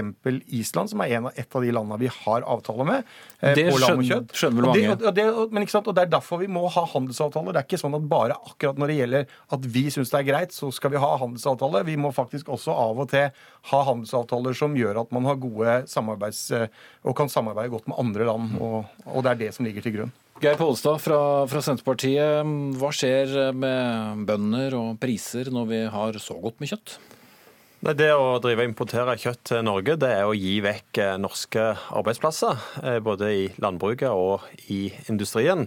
[0.55, 3.11] Island, som er en av, et av de landene vi har avtale med.
[3.41, 4.95] Eh, det skjønner, skjønner vel mange.
[4.95, 5.91] Og det, og det, men ikke sant?
[5.91, 7.51] og det er derfor vi må ha handelsavtaler.
[7.51, 10.31] Det er ikke sånn at bare akkurat når det gjelder at vi syns det er
[10.31, 11.83] greit, så skal vi ha handelsavtale.
[11.91, 13.27] Vi må faktisk også av og til
[13.75, 16.47] ha handelsavtaler som gjør at man har gode samarbeids...
[17.05, 18.55] Og kan samarbeide godt med andre land.
[18.63, 20.21] og, og det er det som ligger til grunn.
[20.45, 22.45] Geir Pollestad fra, fra, Senterpartiet.
[22.77, 26.99] Hva skjer med bønder og priser når vi har så godt med kjøtt?
[27.97, 31.65] Det å drive og importere kjøtt til Norge, det er å gi vekk eh, norske
[31.97, 32.61] arbeidsplasser.
[32.83, 35.65] Eh, både i landbruket og i industrien.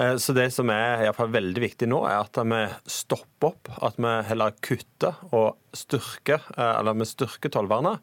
[0.00, 3.72] Eh, så det som er i fall veldig viktig nå, er at vi stopper opp.
[3.84, 8.00] At vi heller kutter og styrker, eller vi styrker tollvernet.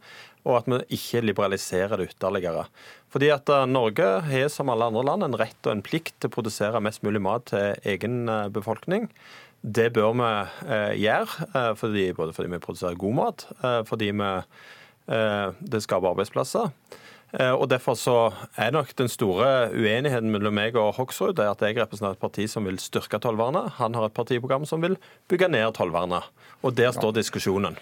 [0.47, 2.67] Og at vi ikke liberaliserer det ytterligere.
[3.13, 6.31] Fordi at eh, Norge har som alle andre land en rett og en plikt til
[6.31, 9.09] å produsere mest mulig mat til egen eh, befolkning.
[9.63, 10.31] Det bør vi
[10.69, 13.45] eh, gjøre, fordi, både fordi vi produserer god mat,
[13.89, 14.27] fordi vi,
[15.07, 16.69] det skaper arbeidsplasser.
[17.35, 18.15] Eh, og Derfor så
[18.55, 22.67] er nok den store uenigheten mellom meg og Hoksrud at jeg representerer et parti som
[22.67, 23.73] vil styrke tollvernet.
[23.81, 24.95] Han har et partiprogram som vil
[25.27, 26.29] bygge ned tollvernet.
[26.63, 27.75] Og der står diskusjonen.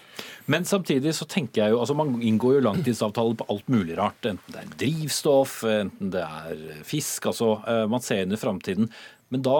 [0.50, 4.26] Men samtidig så tenker jeg jo, altså man inngår jo langtidsavtaler på alt mulig rart.
[4.26, 7.30] Enten det er drivstoff, enten det er fisk.
[7.30, 8.90] altså eh, Man ser inn i framtiden.
[9.30, 9.58] Men da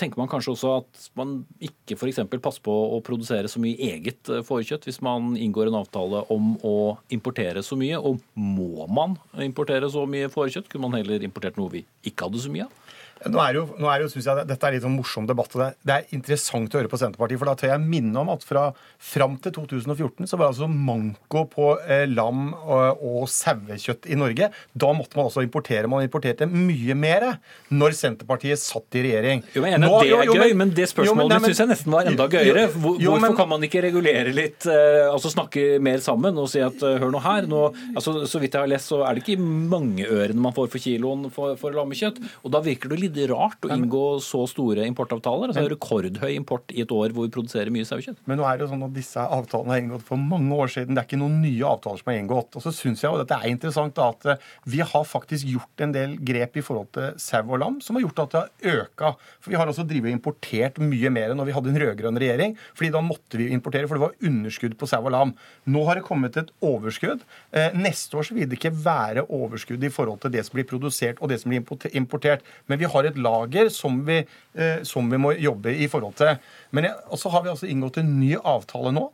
[0.00, 2.22] tenker man kanskje også at man ikke f.eks.
[2.40, 6.76] passer på å produsere så mye eget fårekjøtt hvis man inngår en avtale om å
[7.12, 8.00] importere så mye.
[8.00, 10.70] Og må man importere så mye fårekjøtt?
[10.72, 12.80] Kunne man heller importert noe vi ikke hadde så mye av?
[13.28, 15.52] Nå er jo, nå er jo, synes jeg, Dette er litt sånn morsom debatt.
[15.52, 17.40] og det, det er interessant å høre på Senterpartiet.
[17.40, 20.68] for Da tør jeg minne om at fra fram til 2014 så var det altså
[20.70, 24.48] manko på eh, lam og, og sauekjøtt i Norge.
[24.72, 25.90] Da måtte man også importere.
[25.90, 27.26] Man importerte mye mer
[27.68, 29.44] når Senterpartiet satt i regjering.
[29.52, 32.26] Jo, men nå, Det er jo, gøy, men det spørsmålet syns jeg nesten var enda
[32.30, 32.66] gøyere.
[32.74, 36.62] Hvor, hvorfor men, kan man ikke regulere litt, eh, altså snakke mer sammen og si
[36.64, 37.62] at eh, hør nå her, nå,
[37.94, 40.82] altså, så vidt jeg har lest, så er det ikke mange ørene man får for
[40.82, 42.20] kiloen for, for lammekjøtt.
[42.44, 45.52] Og da virker det litt rart å inngå så store importavtaler.
[45.52, 48.22] Altså Rekordhøy import i et år hvor vi produserer mye sauekjøtt.
[48.30, 50.96] Men nå er det jo sånn at disse avtalene er inngått for mange år siden.
[50.96, 52.58] Det er ikke noen nye avtaler som er inngått.
[52.58, 55.84] Og så syns jeg jo dette er interessant da, at eh, vi har faktisk gjort
[55.86, 58.84] en del grep i forhold til sau og lam som har gjort at det har
[58.84, 59.14] øka.
[59.40, 62.22] For vi har også drive og importert mye mer enn når vi hadde en rød-grønn
[62.22, 62.56] regjering.
[62.74, 65.34] fordi da måtte vi importere, for det var underskudd på sau og lam.
[65.66, 67.26] Nå har det kommet et overskudd.
[67.50, 70.68] Eh, neste år så vil det ikke være overskudd i forhold til det som blir
[70.68, 71.64] produsert og det som blir
[71.98, 72.46] importert.
[72.68, 74.20] Men vi har har et lager som vi,
[74.54, 76.36] eh, som vi må jobbe i forhold til.
[76.70, 79.10] Men så har vi altså inngått en ny avtale nå,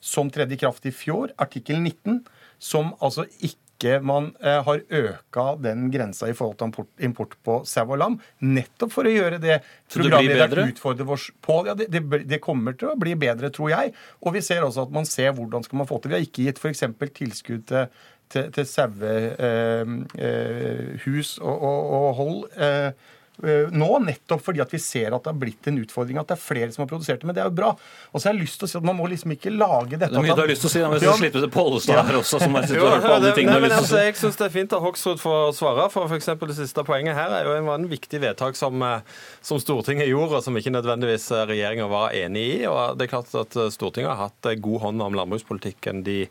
[0.00, 2.24] som tredde i kraft i fjor, artikkel 19,
[2.58, 7.60] som altså ikke ikke man eh, har øka den grensa i forhold til import, på
[7.64, 8.18] sau og lam.
[8.42, 9.60] Nettopp for å gjøre det
[9.94, 11.60] programlederen utfordrer oss på.
[11.68, 13.94] Ja, det, det, det kommer til å bli bedre, tror jeg.
[14.26, 16.12] Og vi ser også at man ser hvordan skal man få til.
[16.12, 16.86] Vi har ikke gitt f.eks.
[17.22, 17.90] tilskudd til
[18.28, 18.98] til, til sauehus
[19.40, 19.86] eh,
[20.24, 22.90] eh, og, og, og hold eh,
[23.38, 26.18] nå, nettopp fordi at vi ser at det har blitt en utfordring.
[26.18, 27.28] At det er flere som har produsert det.
[27.28, 27.68] Men det er jo bra.
[28.10, 30.10] Og så har jeg lyst til å si at man må liksom ikke lage dette
[30.10, 31.30] Det er mye du har lyst til å si, men vi skal Ja.
[31.38, 33.68] til Pollestad her også, som har sittet og hørt på alle de tingene du har
[33.68, 34.04] lyst til å si.
[34.08, 35.88] jeg syns det er fint at Hoksrud får svare.
[35.94, 36.26] For f.eks.
[36.48, 39.00] det siste poenget her er jo en, en viktig vedtak som, eh,
[39.42, 42.66] som Stortinget gjorde, og som ikke nødvendigvis eh, regjeringa var enig i.
[42.66, 46.24] og det er klart at eh, Stortinget har hatt eh, god hånd om landbrukspolitikken de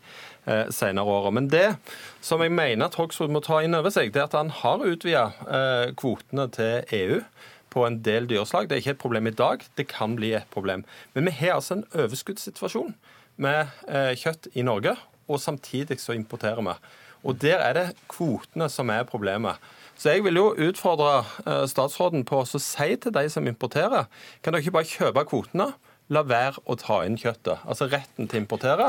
[0.48, 1.32] eh, senere åra.
[1.34, 1.76] Men det
[2.24, 4.84] som jeg mener at Hoksrud må ta inn over seg, det er at han har
[4.86, 7.20] utvida eh, kvotene til EU
[7.72, 8.68] på en del dyreslag.
[8.68, 10.86] Det er ikke et problem i dag, det kan bli et problem.
[11.14, 12.94] Men vi har altså en overskuddssituasjon
[13.38, 14.96] med eh, kjøtt i Norge,
[15.28, 16.78] og samtidig så importerer vi.
[17.28, 19.58] Og der er det kvotene som er problemet.
[19.98, 24.06] Så jeg vil jo utfordre statsråden på å si til de som importerer,
[24.40, 25.72] kan dere ikke bare kjøpe kvotene?
[26.14, 27.64] La være å ta inn kjøttet.
[27.68, 28.86] Altså retten til å importere,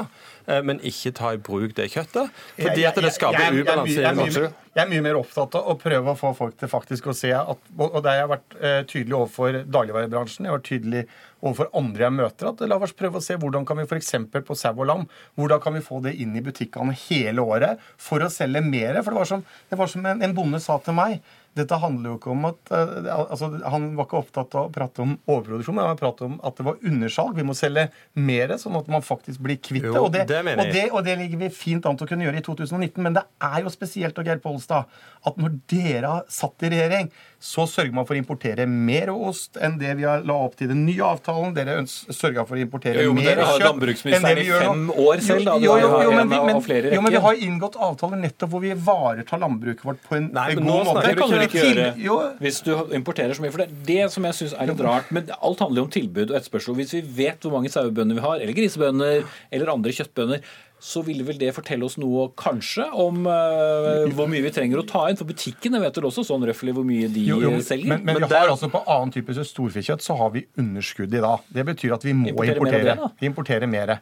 [0.48, 2.32] eh, men ikke ta i bruk det kjøttet.
[2.56, 4.46] Fordi at det skaper ubalanse i
[4.78, 7.34] Jeg er mye mer opptatt av å prøve å få folk til faktisk å se
[7.34, 11.04] at Og der jeg har vært eh, tydelig overfor dagligvarebransjen, jeg har vært tydelig
[11.42, 14.16] overfor andre jeg møter, at la oss prøve å se hvordan kan vi f.eks.
[14.32, 15.06] på sau og lam
[15.40, 19.02] hvordan kan vi få det inn i butikkene hele året for å selge mer?
[19.04, 21.20] For det var som, det var som en, en bonde sa til meg.
[21.58, 25.02] Dette handler jo ikke om at eh, altså, Han var ikke opptatt av å prate
[25.04, 27.34] om overproduksjon, men han prate om at det var undersalg.
[27.40, 29.96] Vi må selge mer, sånn at man faktisk blir kvitt det.
[29.98, 32.46] Og det, og det, og det ligger vi fint an til å kunne gjøre i
[32.46, 33.02] 2019.
[33.06, 34.90] Men det er jo spesielt, og Geir Pollestad,
[35.26, 37.10] at når dere har satt i regjering,
[37.40, 40.70] så sørger man for å importere mer ost enn det vi har la opp til
[40.72, 41.54] den nye avtalen.
[41.56, 44.66] Dere sørga for å importere Jo, jo, mer kjøtt landbruksministeren enn det vi i gjør
[44.66, 44.74] nå.
[44.74, 45.56] fem år selv, da.
[45.64, 46.60] Jo, jo, jo, jo, men, vi, men,
[46.98, 50.50] jo, men vi har inngått avtaler nettopp hvor vi ivaretar landbruket vårt på en Nei,
[50.60, 51.06] god måte.
[51.40, 53.54] Du vel ikke gjøre Jo, hvis du importerer så mye.
[53.56, 55.12] For det er det som jeg syns er litt rart.
[55.16, 56.78] Men alt handler jo om tilbud og etterspørsel.
[56.80, 60.44] Hvis vi vet hvor mange sauebønder vi har, eller grisebønder, eller andre kjøttbønder,
[60.80, 64.86] så ville vel det fortelle oss noe kanskje om uh, hvor mye vi trenger å
[64.88, 65.18] ta inn.
[65.20, 67.92] For butikkene vet vel også sånn røftlig hvor mye de Jo, jo, selger.
[67.92, 71.24] men, men, Men vi har altså på annen type storfekjøtt så har vi underskudd i
[71.26, 71.44] dag.
[71.52, 72.96] Det betyr at vi må Importere mer importere.
[72.96, 73.96] det, vi importerer mer.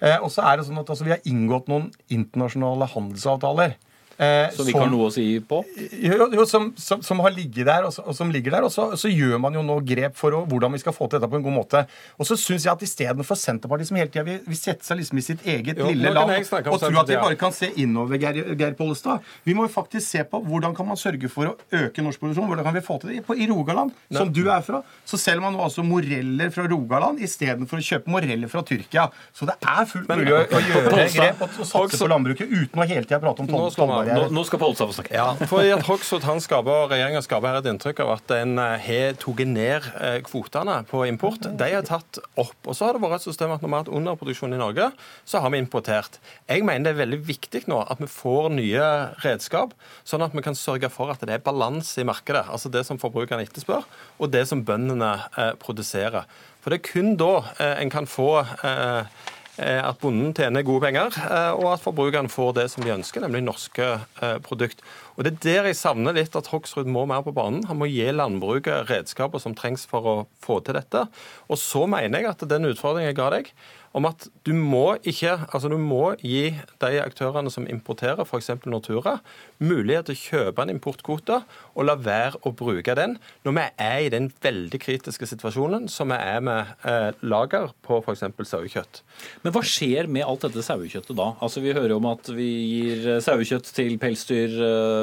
[0.00, 3.76] Eh, og så er det sånn at altså, vi har inngått noen internasjonale handelsavtaler.
[4.18, 5.60] Eh, som vi ikke har noe å si på.
[5.76, 8.66] jo, jo, som, som, som har ligget der, og, så, og som ligger der.
[8.66, 11.20] Og så, så gjør man jo nå grep for å, hvordan vi skal få til
[11.20, 11.84] dette på en god måte.
[12.20, 15.20] Og så syns jeg at istedenfor Senterpartiet som hele tida vil, vil sette seg liksom
[15.20, 18.54] i sitt eget Jo, lille land og tro at vi bare kan se innover, Geir,
[18.56, 19.24] Geir Pollestad.
[19.46, 22.48] Vi må jo faktisk se på hvordan kan man sørge for å øke norsk produksjon.
[22.50, 23.22] Hvordan kan vi få til det?
[23.26, 27.22] På, I Rogaland, som du er fra, så selger man nå altså moreller fra Rogaland
[27.24, 29.08] istedenfor å kjøpe moreller fra Tyrkia.
[29.36, 32.82] Så det er fullt mulig å, å gjøre grep og, og satse på landbruket uten
[32.82, 34.05] å hele tida prate om tollvern.
[34.06, 35.14] Nå, nå skal Pål få snakke.
[35.16, 38.86] Ja, for at Hoksrud han skaper, regjeringa skaper her et inntrykk av at en eh,
[38.86, 41.48] har tatt ned eh, kvotene på import.
[41.58, 42.56] De er tatt opp.
[42.64, 44.90] Og så har det vært et system at når vi har hatt underproduksjon i Norge,
[45.28, 46.20] så har vi importert.
[46.48, 48.90] Jeg mener det er veldig viktig nå at vi får nye
[49.24, 49.74] redskap,
[50.06, 52.46] sånn at vi kan sørge for at det er balanse i markedet.
[52.52, 53.86] Altså det som forbrukerne etterspør,
[54.18, 56.28] og det som bøndene eh, produserer.
[56.66, 59.26] For det er kun da eh, en kan få eh,
[59.58, 63.44] at bonden tjener gode penger, eh, og at forbrukeren får det som de ønsker, nemlig
[63.46, 64.82] norske eh, produkt.
[65.16, 67.64] Og Det er der jeg savner litt at Hoksrud må mer på banen.
[67.70, 71.06] Han må gi landbruket redskaper som trengs for å få til dette.
[71.48, 73.52] Og så mener jeg at den utfordringen jeg ga deg,
[73.96, 76.50] om at du må ikke, altså du må gi
[76.82, 78.50] de aktørene som importerer, f.eks.
[78.68, 79.16] Nortura,
[79.56, 81.38] mulighet til å kjøpe en importkvote
[81.72, 86.12] og la være å bruke den når vi er i den veldig kritiske situasjonen som
[86.12, 88.26] vi er med eh, lager på f.eks.
[88.50, 89.00] sauekjøtt.
[89.44, 91.30] Men hva skjer med alt dette sauekjøttet da?
[91.40, 93.96] Altså Vi hører om at vi gir eh, sauekjøtt til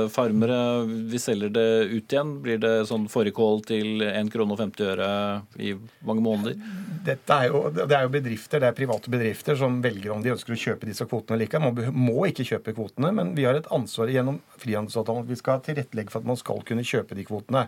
[0.04, 0.86] pelsdyrfarmere.
[1.12, 2.42] Vi selger det ut igjen.
[2.42, 5.10] Blir det sånn fårikål til 1 krone og 50 øre
[5.60, 5.74] i
[6.06, 6.56] mange måneder?
[7.06, 10.34] Dette er jo, det er jo bedrifter, det er private bedrifter som velger om de
[10.34, 11.64] ønsker å kjøpe disse kvotene eller ikke.
[11.64, 15.64] Man må ikke kjøpe kvotene, men vi har et ansvar gjennom frihandelsavtalen at vi skal
[15.66, 17.68] tilrettelegge for at man skal kunne kjøpe de kvotene.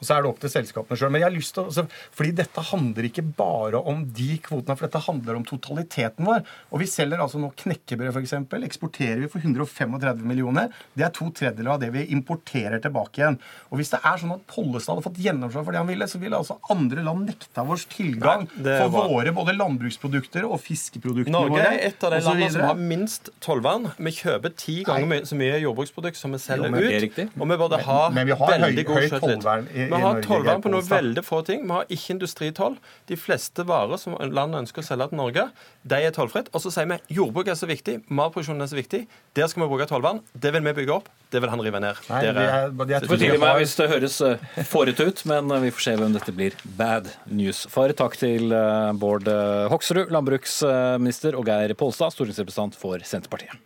[0.00, 1.10] Og så er det opp til selskapene sjøl.
[1.12, 1.84] Men jeg har lyst til å, altså,
[2.16, 6.44] fordi dette handler ikke bare om de kvotene, for dette handler om totaliteten vår.
[6.72, 8.32] Og vi selger altså nå knekkebrød, f.eks.
[8.70, 10.70] Eksporterer vi for 135 millioner.
[10.96, 13.38] Det er to tredjedeler av det vi importerer tilbake igjen.
[13.70, 16.20] Og hvis det er sånn at Pollestad hadde fått gjennomslag for det han ville, så
[16.22, 21.32] ville altså andre land nekta vår tilgang Nei, for var- våre både landbruksprodukter og fiskeproduktene
[21.36, 21.66] Norge våre.
[21.74, 23.90] er et av de landene som har minst tollvern.
[23.98, 25.20] Vi kjøper ti ganger Nei.
[25.28, 27.40] så mye jordbruksprodukt som vi selger Jo, men- ut.
[27.40, 30.62] Og vi burde ha Men vi har høy, veldig god høyt i, Vi har tollvern
[30.62, 31.62] på noe veldig få ting.
[31.66, 32.76] Vi har ikke industritoll.
[33.10, 35.44] De fleste varer som landet ønsker å selge til Norge,
[35.86, 36.48] de er tollfritt.
[36.54, 39.02] Og så sier vi jordbruk er så viktig, matproduksjonen er så viktig.
[39.34, 40.20] Der skal vi bruke tollvern.
[40.38, 41.08] Det vil vi bygge opp.
[41.30, 41.96] Det vil han rive ned.
[42.10, 45.60] Nei, Der det er- er- vi har- hvis det høres eh, fårete ut, men eh,
[45.60, 47.88] vi får se hvem dette blir bad news for.
[47.92, 49.24] Takk til eh, Bård
[49.70, 53.56] Hoksrud, landbruksminister, og Geir Polstad, stortingsrepresentant for Senterpartiet.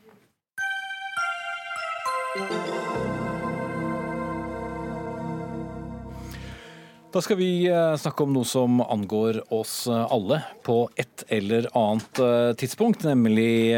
[7.14, 11.68] Da skal vi eh, snakke om noe som angår oss eh, alle på et eller
[11.78, 13.76] annet eh, tidspunkt, nemlig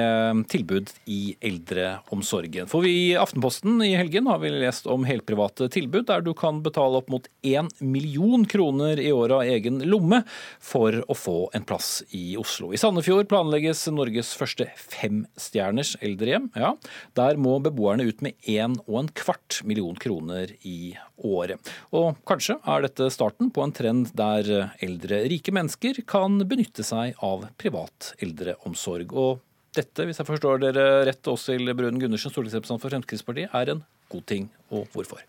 [0.48, 2.70] tilbud i eldreomsorgen.
[2.70, 6.62] For vi i Aftenposten i helgen har vi lest om helprivate tilbud der du kan
[6.64, 10.22] betale opp mot én million kroner i året av egen lomme
[10.56, 12.70] for å få en plass i Oslo.
[12.72, 16.48] I Sandefjord planlegges Norges første femstjerners eldrehjem.
[16.56, 16.72] Ja,
[17.20, 21.60] der må beboerne ut med én og en kvart million kroner i året.
[21.96, 27.18] Og kanskje er dette starten på en trend der eldre rike mennesker kan benytte seg
[27.24, 29.12] av privat eldreomsorg.
[29.12, 29.42] Og
[29.76, 34.28] dette, hvis jeg forstår dere rett, Åshild Brun Gundersen, stortingsrepresentant for Fremskrittspartiet, er en god
[34.30, 35.24] ting, og hvorfor?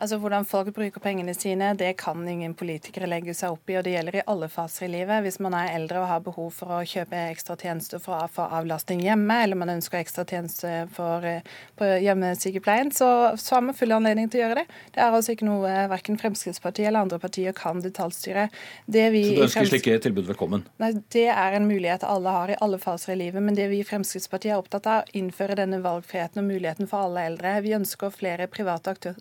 [0.00, 3.74] Altså Hvordan folk bruker pengene sine, det kan ingen politikere legge seg opp i.
[3.76, 5.20] og Det gjelder i alle faser i livet.
[5.26, 8.46] Hvis man er eldre og har behov for å kjøpe ekstra tjenester for å få
[8.60, 11.44] avlastning hjemme, eller man ønsker ekstra tjenester for, eh,
[11.76, 14.78] på hjemmesykepleien, så, så har man full anledning til å gjøre det.
[14.94, 18.46] Det er altså ikke noe verken Fremskrittspartiet eller andre partier kan detaljstyre.
[18.88, 20.64] Det vi Så du ønsker slike tilbud velkommen?
[20.80, 23.44] Nei, Det er en mulighet alle har i alle faser i livet.
[23.44, 26.88] Men det vi i Fremskrittspartiet er opptatt av, er å innføre denne valgfriheten og muligheten
[26.88, 27.58] for alle eldre.
[27.60, 29.20] Vi ønsker flere private aktører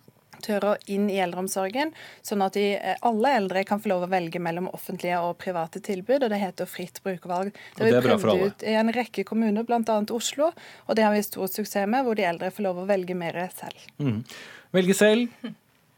[0.87, 1.91] inn i eldreomsorgen,
[2.25, 5.79] sånn at de, eh, alle eldre kan få lov å velge mellom offentlige og private
[5.79, 6.23] tilbud.
[6.23, 7.53] og Det heter fritt brukervalg.
[7.77, 10.05] Det er bra for prøvd ut i en rekke kommuner, bl.a.
[10.11, 10.51] Oslo,
[10.87, 13.33] og det har vi stor suksess med, hvor de eldre får lov å velge mer
[13.55, 13.77] selv.
[13.99, 14.23] Mm.
[14.71, 15.29] Velge selv.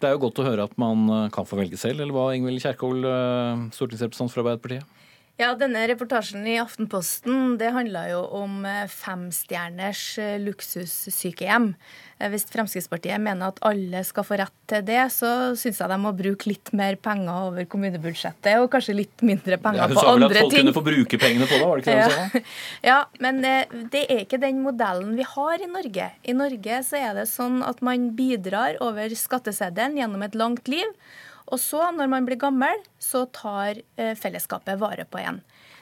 [0.02, 2.32] Det er jo godt å høre at man eh, kan få velge selv, eller hva,
[2.34, 4.98] Ingvild Kjerkol, eh, stortingsrepresentant for Arbeiderpartiet?
[5.42, 11.72] Ja, denne reportasjen i Aftenposten det handla jo om eh, femstjerners eh, luksussykehjem.
[12.20, 15.98] Eh, Hvis Fremskrittspartiet mener at alle skal få rett til det, så syns jeg de
[16.04, 20.04] må bruke litt mer penger over kommunebudsjettet, og kanskje litt mindre penger Ja, penger hun
[20.04, 20.62] sa vel at folk ting.
[20.62, 22.44] kunne få bruke pengene på det, var det ikke det hun sa?
[22.92, 23.42] Ja, men
[23.96, 26.12] det er ikke den modellen vi har i Norge.
[26.22, 30.86] I Norge så er det sånn at man bidrar over skatteseddelen gjennom et langt liv.
[31.52, 35.42] Og så, når man blir gammel, så tar eh, fellesskapet vare på en.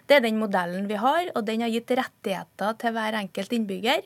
[0.10, 4.02] Det er den modellen vi har, og den har gitt rettigheter til hver enkelt innbygger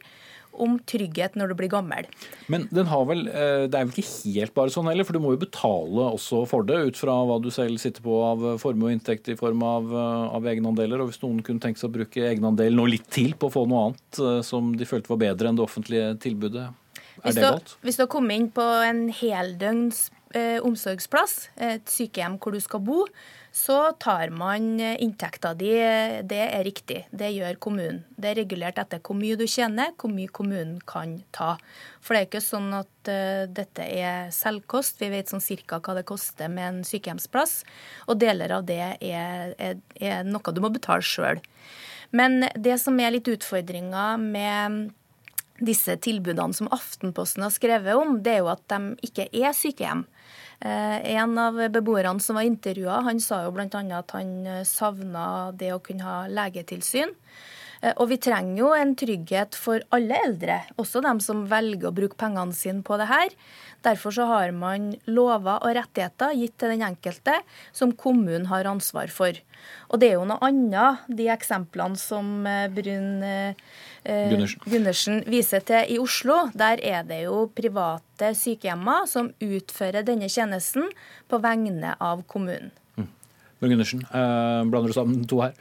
[0.64, 2.06] om trygghet når du blir gammel.
[2.52, 5.24] Men den har vel, eh, det er vel ikke helt bare sånn heller, for du
[5.24, 8.60] må jo betale også for det, ut fra hva du selv sitter på av eh,
[8.62, 9.90] formue og inntekt i form av,
[10.36, 11.00] av egenandeler.
[11.00, 13.66] Og hvis noen kunne tenke seg å bruke egenandelen og litt til på å få
[13.72, 16.68] noe annet som de følte var bedre enn det offentlige tilbudet,
[17.24, 17.76] er det galt?
[17.86, 20.08] hvis du har kommet inn på en heldøgns
[20.38, 23.04] eh, omsorgsplass, et sykehjem hvor du skal bo,
[23.54, 25.72] så tar man eh, inntekta di.
[26.26, 27.04] Det er riktig.
[27.14, 28.02] Det gjør kommunen.
[28.18, 31.54] Det er regulert etter hvor mye du tjener, hvor mye kommunen kan ta.
[32.02, 34.98] For det er ikke sånn at eh, dette er selvkost.
[35.04, 37.62] Vi vet sånn cirka hva det koster med en sykehjemsplass,
[38.10, 41.44] og deler av det er, er, er noe du må betale sjøl.
[42.14, 44.92] Men det som er litt utfordringa med
[45.66, 50.06] disse tilbudene som Aftenposten har skrevet om, det er jo at de ikke er sykehjem.
[50.64, 53.68] Eh, en av beboerne som var intervjua, han sa jo bl.a.
[53.68, 57.12] at han eh, savna det å kunne ha legetilsyn.
[57.84, 61.96] Eh, Og vi trenger jo en trygghet for alle eldre, også dem som velger å
[61.96, 63.36] bruke pengene sine på det her.
[63.84, 67.42] Derfor så har man lover og rettigheter gitt til den enkelte
[67.76, 69.36] som kommunen har ansvar for.
[69.92, 73.20] Og det er jo noe annet, de eksemplene som Brun
[74.04, 74.62] Gundersen.
[74.68, 76.50] Gundersen viser til i Oslo.
[76.58, 80.90] Der er det jo private sykehjemmer som utfører denne tjenesten
[81.32, 82.74] på vegne av kommunen.
[82.98, 85.54] Bjørn Gundersen, eh, blander du sammen to her?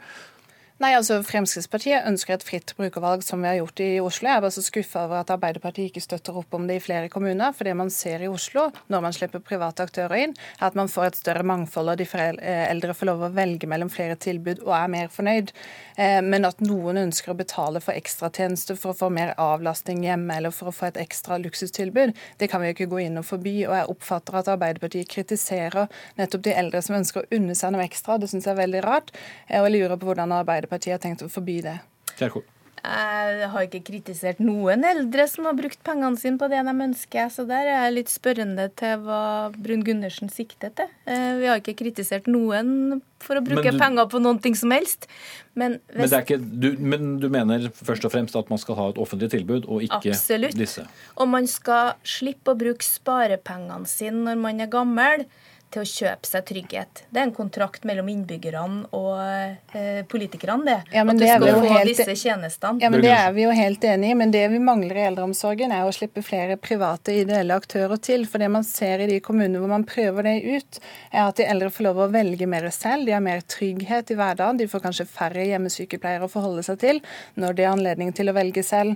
[0.83, 4.27] Nei, altså Fremskrittspartiet ønsker et fritt brukervalg, som vi har gjort i Oslo.
[4.27, 7.07] Jeg er bare så skuffa over at Arbeiderpartiet ikke støtter opp om det i flere
[7.07, 7.53] kommuner.
[7.55, 10.91] For det man ser i Oslo, når man slipper private aktører inn, er at man
[10.91, 14.65] får et større mangfold, og de eh, eldre får lov å velge mellom flere tilbud
[14.65, 15.53] og er mer fornøyd.
[15.95, 20.35] Eh, Men at noen ønsker å betale for ekstratjenester for å få mer avlastning hjemme,
[20.35, 22.11] eller for å få et ekstra luksustilbud,
[22.43, 23.55] det kan vi jo ikke gå inn og forby.
[23.69, 25.87] Og jeg oppfatter at Arbeiderpartiet kritiserer
[26.19, 28.19] nettopp de eldre som ønsker å unne seg noe ekstra.
[28.19, 29.15] Det syns jeg er veldig rart.
[29.47, 31.79] Eh, Og jeg lurer på hvordan Arbeiderpartiet har tenkt å forby det.
[32.17, 32.43] Kjerkol.
[32.83, 37.29] Jeg har ikke kritisert noen eldre som har brukt pengene sine på det de ønsker,
[37.31, 40.89] så der er jeg litt spørrende til hva Brun Gundersen sikter til.
[41.07, 44.69] Eh, Vi har ikke kritisert noen for å bruke du- penger på noen ting som
[44.71, 45.07] helst.
[45.55, 48.57] Men Men, hvis det er ikke, du, men du mener først og fremst at man
[48.59, 50.53] skal ha et offentlig tilbud, og ikke Absolutt.
[50.53, 50.85] disse?
[51.15, 55.25] Og man skal slippe å bruke sparepengene sine når man er gammel,
[55.73, 57.01] til å kjøpe seg trygghet.
[57.09, 60.77] Det er en kontrakt mellom innbyggerne og eh, politikerne, det.
[60.95, 62.81] Ja, men at du det er skal få helt- disse tjenestene.
[62.83, 65.73] Ja, men Det er vi jo helt enig i, men det vi mangler i eldreomsorgen,
[65.73, 68.25] er å slippe flere private ideelle aktører til.
[68.29, 70.79] For det man ser i de kommunene hvor man prøver det ut,
[71.11, 73.05] er at de eldre får lov å velge mer selv.
[73.09, 74.61] De har mer trygghet i hverdagen.
[74.61, 77.01] De får kanskje færre hjemmesykepleiere å forholde seg til
[77.39, 78.95] når de har anledning til å velge selv.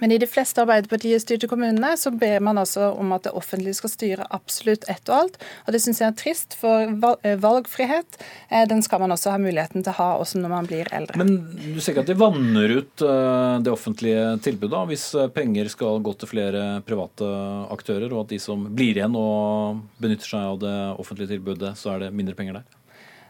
[0.00, 3.92] Men i de fleste Arbeiderpartiet-styrte kommunene så ber man altså om at det offentlige skal
[3.92, 5.38] styre absolutt ett og alt.
[5.66, 6.90] Og det syns jeg er trist, for
[7.22, 8.18] eh, valgfrihet
[8.48, 11.18] eh, den skal man også ha muligheten til å ha også når man blir eldre.
[11.20, 16.02] Men du ser ikke at de vanner ut eh, det offentlige tilbudet, hvis penger skal
[16.04, 17.28] gå til flere private
[17.74, 21.94] aktører, og at de som blir igjen og benytter seg av det offentlige tilbudet, så
[21.94, 22.83] er det mindre penger der?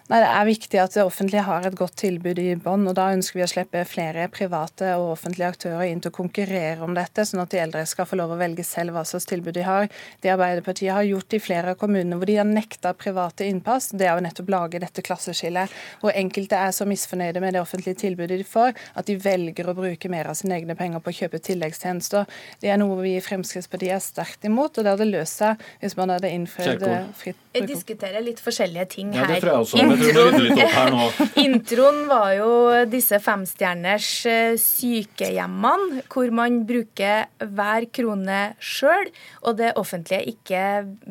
[0.04, 2.82] Nei, Det er viktig at det offentlige har et godt tilbud i bånn.
[2.90, 6.84] og Da ønsker vi å slippe flere private og offentlige aktører inn til å konkurrere
[6.84, 9.54] om dette, sånn at de eldre skal få lov å velge selv hva slags tilbud
[9.56, 9.88] de har.
[10.20, 14.04] Det Arbeiderpartiet har gjort i flere av kommunene hvor de har nekta private innpass, det
[14.04, 15.72] er jo nettopp lage dette klasseskillet.
[16.02, 19.76] Hvor enkelte er så misfornøyde med det offentlige tilbudet de får, at de velger å
[19.78, 22.28] bruke mer av sine egne penger på å kjøpe tilleggstjenester.
[22.60, 25.96] Det er noe vi i Fremskrittspartiet er sterkt imot, og det hadde løst seg hvis
[25.96, 29.34] man hadde eh, fritt Jeg diskuterer litt forskjellige ting Ja, her.
[29.34, 31.04] det tror jeg også, nå.
[31.44, 32.50] Introen var jo
[32.90, 39.10] disse femstjerners eh, sykehjemmene, hvor man bruker hver krone sjøl,
[39.44, 40.62] og det offentlige ikke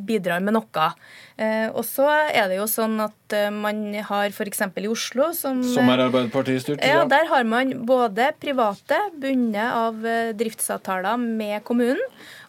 [0.08, 0.90] bidrar med noe.
[1.38, 4.62] Eh, Og så er det jo sånn at eh, man har f.eks.
[4.78, 6.84] i Oslo som Som er Arbeiderpartistyrt?
[6.86, 9.98] ja, Der har man både private bundet av
[10.38, 12.02] driftsavtaler med kommunen,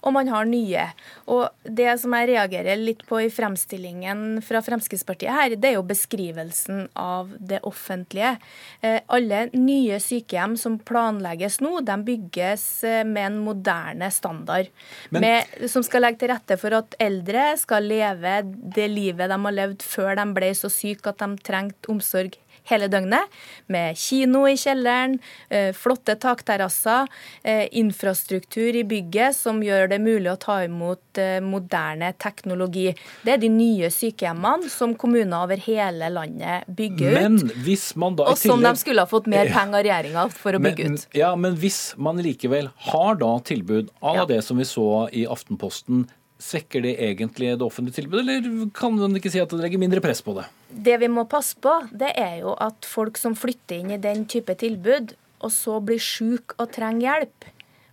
[0.04, 0.84] og man har nye.
[1.32, 5.86] Og Det som jeg reagerer litt på i fremstillingen fra Fremskrittspartiet her, det er jo
[5.88, 8.36] beskrivelsen av det offentlige.
[8.84, 14.68] Eh, Alle nye sykehjem som planlegges nå, de bygges eh, med en moderne standard.
[15.10, 19.38] Men- med, som skal legge til rette for at eldre skal leve det livet de
[19.46, 22.36] har levd før de ble så syke at de trengte omsorg
[22.70, 23.30] hele døgnet.
[23.72, 27.08] Med kino i kjelleren, eh, flotte takterrasser,
[27.42, 32.94] eh, infrastruktur i bygget som gjør det mulig å ta imot eh, moderne teknologi.
[33.22, 38.16] Det er de nye sykehjemmene som kommuner over hele landet bygger Men ut.
[38.16, 40.94] da Og som de skulle ha fått mer penger av regjeringa for å bygge men,
[40.94, 41.06] ut.
[41.14, 44.24] Ja, men hvis man likevel har da tilbud av ja.
[44.26, 46.06] det som vi så i Aftenposten,
[46.42, 50.02] svekker det egentlig det offentlige tilbudet, eller kan man ikke si at det legger mindre
[50.04, 50.46] press på det?
[50.86, 54.26] Det vi må passe på, det er jo at folk som flytter inn i den
[54.30, 55.14] type tilbud,
[55.44, 57.50] og så blir syke og trenger hjelp,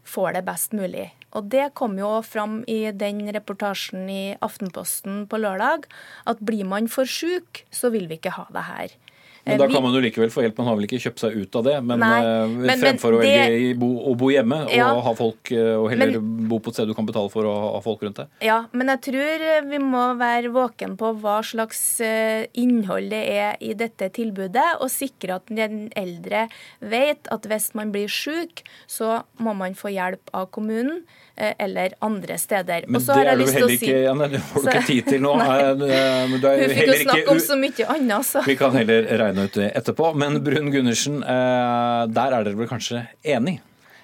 [0.08, 1.12] får det best mulig.
[1.38, 5.86] Og det kom jo fram i den reportasjen i Aftenposten på lørdag,
[6.28, 8.98] at blir man for syk, så vil vi ikke ha det her.
[9.46, 10.58] Men Eh, da kan man jo likevel få hjelp.
[10.58, 11.84] Man har vel ikke kjøpt seg ut av det.
[11.84, 15.52] Men, Nei, eh, men- men fremfor å velge bo, å bo hjemme og ha folk,
[15.52, 18.16] eh, og heller bo på et sted du kan betale for å ha folk rundt
[18.16, 18.28] deg.
[18.42, 22.02] Ja, men jeg tror vi må være våken på hva slags
[22.54, 26.48] innhold det er i dette tilbudet, og sikre at den eldre
[26.82, 31.04] vet at hvis man blir syk, så må man få hjelp av kommunen
[31.60, 32.86] eller andre steder.
[32.88, 35.10] Men det har er du heller si- ikke ja, nei, Det får du ikke tid
[35.14, 35.34] til nå.
[35.42, 38.44] Eh, Men du er Hun fikk jo snakke om så mye annet, så.
[38.46, 40.14] Vi kan heller regne ut det etterpå.
[40.22, 43.60] Men Brun Gundersen, eh, der er dere vel kanskje enig?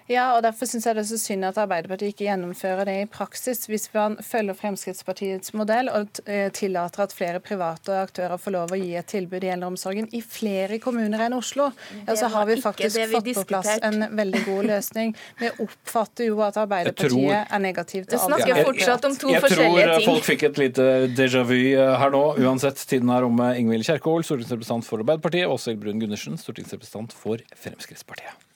[0.08, 3.08] Ja, og Derfor syns jeg det er så synd at Arbeiderpartiet ikke gjennomfører det i
[3.12, 3.66] praksis.
[3.68, 8.80] Hvis man følger Fremskrittspartiets modell og eh, tillater at flere private aktører får lov å
[8.80, 11.74] gi et tilbud i eldreomsorgen i flere kommuner enn Oslo,
[12.05, 15.14] ja, så har vi faktisk vi fått på plass en veldig god løsning.
[15.43, 18.66] Vi oppfatter jo at Arbeiderpartiet tror- er negativ til Det snakker alt.
[18.72, 19.84] fortsatt om to jeg forskjellige ting.
[19.84, 20.89] Jeg tror folk fikk et lite
[21.20, 22.24] déjà vu eh, her nå.
[22.47, 23.51] Uansett, tiden er omme.
[23.60, 28.46] Ingvild Kjerkol, stortingsrepresentant for Arbeiderpartiet, og Åshild Brun Gundersen, stortingsrepresentant for Fremskrittspartiet.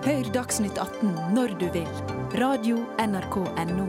[0.00, 1.88] Hør Dagsnytt 18 når du vil.
[2.40, 3.84] Radio NRK Radio.nrk.no.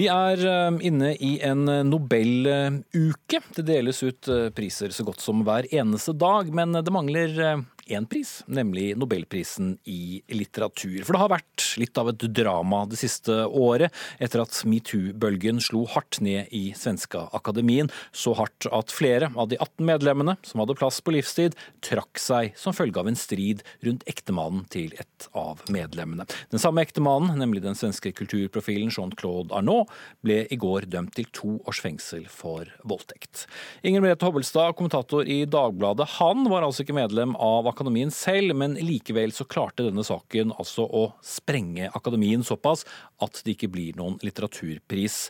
[0.00, 3.42] Vi er eh, inne i en Nobeluke.
[3.52, 7.60] Det deles ut eh, priser så godt som hver eneste dag, men det mangler eh,
[7.86, 11.02] én pris, nemlig Nobelprisen i litteratur.
[11.06, 15.84] For det har vært litt av et drama det siste året, etter at metoo-bølgen slo
[15.92, 17.90] hardt ned i svenska akademien.
[18.12, 22.56] Så hardt at flere av de 18 medlemmene som hadde plass på livstid, trakk seg
[22.58, 26.26] som følge av en strid rundt ektemannen til et av medlemmene.
[26.52, 29.92] Den samme ektemannen, nemlig den svenske kulturprofilen Jean-Claude Arnault,
[30.26, 33.46] ble i går dømt til to års fengsel for voldtekt.
[33.86, 38.78] Inger Merete Hobbelstad, kommentator i Dagbladet, han var altså ikke medlem av akademien selv, men
[38.80, 42.86] likevel så klarte denne saken altså å sprenge akademien såpass
[43.22, 45.26] at det ikke blir noen litteraturpris.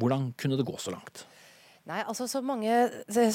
[0.00, 1.26] Hvordan kunne det gå så langt?
[1.88, 2.70] Nei, altså så mange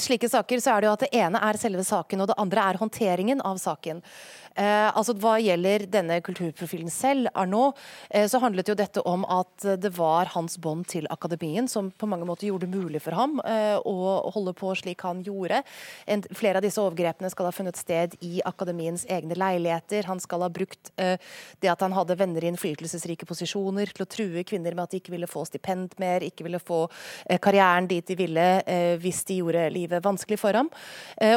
[0.00, 2.62] slike saker så er det jo at det ene er selve saken, og det andre
[2.70, 4.00] er håndteringen av saken.
[4.56, 7.76] Eh, altså Hva gjelder denne kulturprofilen selv, Arnaud,
[8.10, 12.08] eh, så handlet jo dette om at det var hans bånd til akademien som på
[12.08, 15.62] mange måter gjorde det mulig for ham eh, å holde på slik han gjorde.
[16.06, 20.08] En, flere av disse overgrepene skal ha funnet sted i akademiens egne leiligheter.
[20.08, 21.16] Han skal ha brukt eh,
[21.62, 25.02] det at han hadde venner i innflytelsesrike posisjoner til å true kvinner med at de
[25.02, 26.84] ikke ville få stipend mer, ikke ville få
[27.28, 30.68] eh, karrieren dit de ville eh, hvis de gjorde livet vanskelig for ham.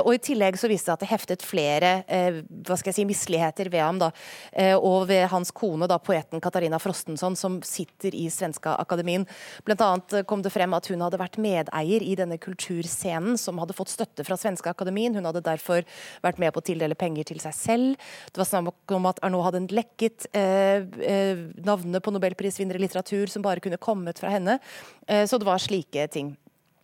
[0.03, 3.71] og i tillegg så viste det at det heftet flere hva skal jeg si, misligheter
[3.73, 4.11] ved ham, da,
[4.53, 9.25] eh, og ved hans kone, da, poeten Katarina Frostensson, som sitter i Svenska Akademien.
[9.67, 13.59] Blant annet eh, kom det frem at hun hadde vært medeier i denne kulturscenen, som
[13.61, 15.15] hadde fått støtte fra Svenska Akademien.
[15.17, 15.85] Hun hadde derfor
[16.25, 18.11] vært med på å tildele penger til seg selv.
[18.31, 23.45] Det var snakk om at Arnault hadde lekket eh, eh, på nobelprisvinnere i litteratur som
[23.45, 24.59] bare kunne kommet fra henne.
[25.07, 26.35] Eh, så det var slike ting.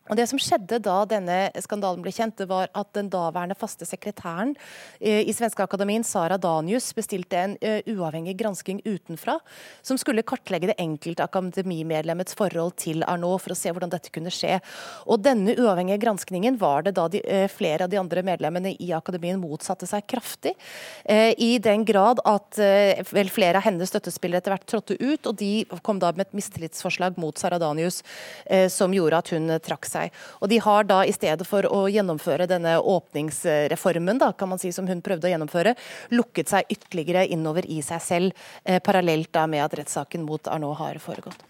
[0.06, 3.88] Og Det som skjedde da denne skandalen ble kjent, det var at den daværende faste
[3.90, 4.54] sekretæren
[5.00, 9.40] eh, i Svenska Akademien, Sara Danius, bestilte en uh, uavhengig gransking utenfra,
[9.82, 14.34] som skulle kartlegge det enkelte akademimedlemmets forhold til Arnault, for å se hvordan dette kunne
[14.34, 14.60] skje.
[15.10, 18.92] Og Denne uavhengige granskningen var det da de, uh, flere av de andre medlemmene i
[18.94, 20.54] akademien motsatte seg kraftig,
[21.06, 22.58] i den grad at
[23.14, 26.38] vel flere av hennes støttespillere etter hvert trådte ut, og de kom da med et
[26.38, 28.02] mistillitsforslag mot Sara Danius,
[28.74, 30.14] som gjorde at hun trakk seg seg.
[30.42, 34.74] Og de har da, i stedet for å gjennomføre denne åpningsreformen, da, kan man si,
[34.76, 35.76] som hun prøvde å gjennomføre,
[36.16, 40.80] lukket seg ytterligere innover i seg selv, eh, parallelt da med at rettssaken mot Arnault
[40.84, 41.46] har foregått.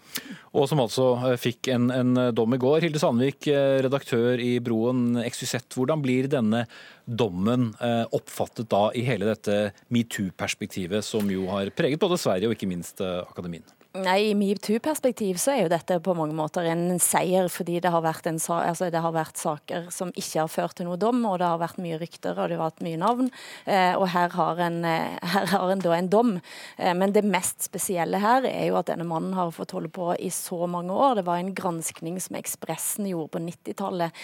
[0.56, 2.80] Og som altså eh, fikk en, en dom i går.
[2.86, 5.68] Hilde Sandvik, eh, redaktør i Broen XYZ.
[5.76, 6.64] Hvordan blir denne
[7.04, 9.58] dommen eh, oppfattet da i hele dette
[9.94, 13.66] metoo-perspektivet, som jo har preget både Sverige og ikke minst akademien?
[13.96, 18.04] Nei, I metoo-perspektiv så er jo dette på mange måter en seier, fordi det har,
[18.04, 21.48] en, altså det har vært saker som ikke har ført til noe dom, og det
[21.48, 23.30] har vært mye rykter og det har vært mye navn.
[23.64, 26.34] Eh, og her har en, eh, her har en da en dom.
[26.76, 30.12] Eh, men det mest spesielle her er jo at denne mannen har fått holde på
[30.18, 31.20] i så mange år.
[31.20, 34.22] Det var en granskning som Ekspressen gjorde på 90-tallet,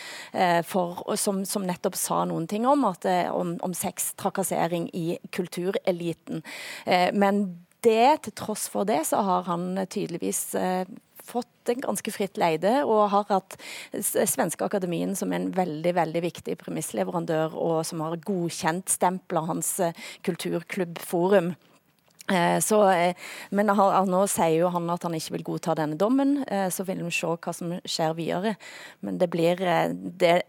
[1.16, 6.42] som, som, nettopp sa noen ting om, at, om, om sextrakassering i kultureliten.
[7.16, 7.44] Men
[7.84, 10.86] det, til tross for det, så har han tydeligvis eh,
[11.22, 13.56] fått en ganske fritt leide, og har hatt
[14.02, 19.98] Svenske Akademien som en veldig veldig viktig premissleverandør, og som har godkjent stempler hans eh,
[20.26, 21.54] kulturklubbforum.
[22.30, 22.78] Eh, så,
[23.50, 27.14] men nå sier jo han at han ikke vil godta denne dommen, så vil vi
[27.14, 28.56] se hva som skjer videre.
[29.02, 29.62] Men det blir
[30.22, 30.40] det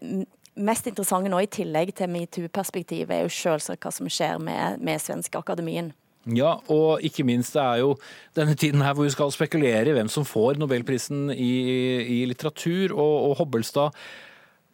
[0.54, 5.02] mest interessante nå, i tillegg til metoo-perspektivet, er jo selvsagt hva som skjer med, med
[5.02, 5.92] Svenske Akademien.
[6.32, 7.90] Ja, og ikke minst det er jo
[8.36, 11.52] denne tiden her hvor vi skal spekulere i hvem som får nobelprisen i,
[12.00, 12.94] i litteratur.
[12.96, 13.92] Og, og Hobbelstad,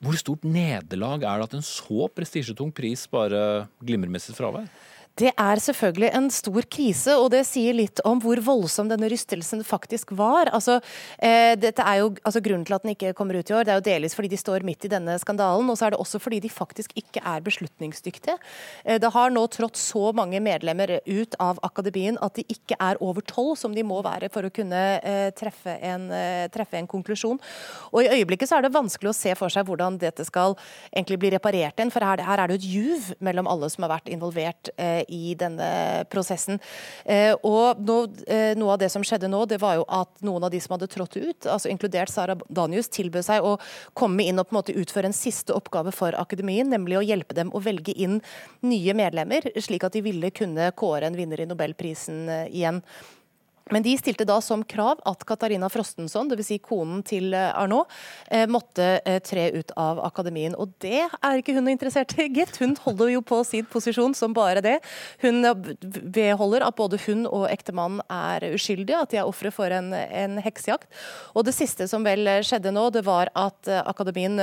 [0.01, 4.70] hvor stort nederlag er det at en så prestisjetung pris bare glimrer med sitt fravær?
[5.20, 9.60] Det er selvfølgelig en stor krise, og det sier litt om hvor voldsom denne rystelsen
[9.66, 10.48] faktisk var.
[10.56, 10.78] Altså,
[11.18, 13.74] eh, dette er jo, altså, grunnen til at den ikke kommer ut i år, det
[13.74, 16.20] er jo delvis fordi de står midt i denne skandalen, og så er det også
[16.22, 18.38] fordi de faktisk ikke er beslutningsdyktige.
[18.84, 23.00] Eh, det har nå trådt så mange medlemmer ut av akademien at de ikke er
[23.04, 26.88] over tolv, som de må være for å kunne eh, treffe, en, eh, treffe, en,
[26.90, 27.38] konklusjon.
[27.92, 30.56] Og I øyeblikket så er det vanskelig å se for seg hvordan dette skal
[30.94, 33.98] egentlig bli reparert igjen, for her, her er det et juv mellom alle som har
[33.98, 35.68] vært involvert eh, i denne
[36.12, 36.61] prosessen.
[37.04, 37.90] Eh, og
[38.26, 40.76] eh, Noe av det som skjedde nå, det var jo at noen av de som
[40.76, 43.56] hadde trådt ut, altså inkludert Sara Danius, tilbød seg å
[43.98, 47.36] komme inn og på en måte utføre en siste oppgave for akademien, nemlig å hjelpe
[47.36, 48.20] dem å velge inn
[48.66, 52.84] nye medlemmer, slik at de ville kunne kåre en vinner i nobelprisen eh, igjen.
[53.70, 56.50] Men de stilte da som krav at Katarina Frostensson, dvs.
[56.50, 57.90] Si konen til eh, Arnault,
[58.30, 60.56] eh, måtte eh, tre ut av akademien.
[60.58, 62.58] Og det er ikke hun interessert i, gitt.
[62.58, 64.76] Hun holder jo på sin posisjon som bare det.
[65.22, 65.46] Hun
[65.80, 70.38] vedholder at både hun og ektemannen er uskyldige, at de er ofre for en, en,
[70.42, 70.90] heksejakt.
[71.38, 74.40] Og det siste som vel skjedde nå, det var at akademien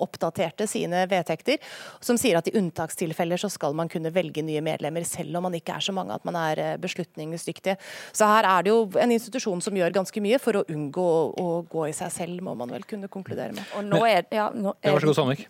[0.00, 1.58] oppdaterte sine vedtekter,
[2.04, 5.56] som sier at i unntakstilfeller så skal man kunne velge nye medlemmer, selv om man
[5.58, 7.76] ikke er så mange at man er beslutningsdyktige.
[8.16, 11.06] Så her er det jo en institusjon som gjør ganske mye for å unngå
[11.40, 13.64] å, gå i seg selv, må man vel kunne konkludere med.
[13.78, 14.96] Og nå er, ja, nå er,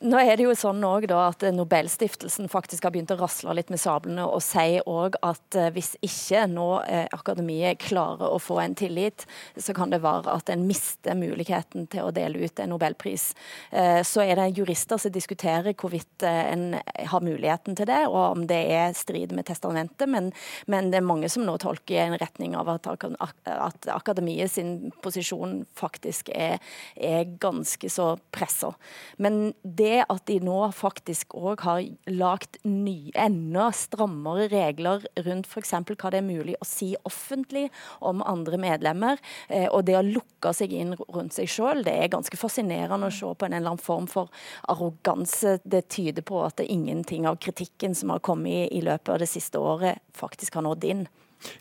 [0.01, 3.81] nå er det jo sånn òg at Nobelstiftelsen faktisk har begynt å rasle litt med
[3.83, 8.77] sablene og si òg at eh, hvis ikke nå eh, akademiet klarer å få en
[8.79, 13.31] tillit, så kan det være at en mister muligheten til å dele ut en nobelpris.
[13.71, 16.67] Eh, så er det jurister som diskuterer hvorvidt eh, en
[17.11, 20.31] har muligheten til det, og om det er strid med testamentet, men,
[20.71, 22.89] men det er mange som nå tolker i en retning av at
[23.21, 26.59] at akademiet sin posisjon faktisk er,
[26.95, 28.73] er ganske så pressa.
[29.19, 35.75] Men det at de nå faktisk òg har lagt nye, enda strammere regler rundt f.eks.
[35.91, 37.69] hva det er mulig å si offentlig
[38.05, 42.13] om andre medlemmer, eh, og det å lukke seg inn rundt seg sjøl, det er
[42.13, 44.31] ganske fascinerende å se på en eller annen form for
[44.71, 45.59] arroganse.
[45.65, 49.21] Det tyder på at det er ingenting av kritikken som har kommet i løpet av
[49.23, 51.09] det siste året, faktisk har nådd inn.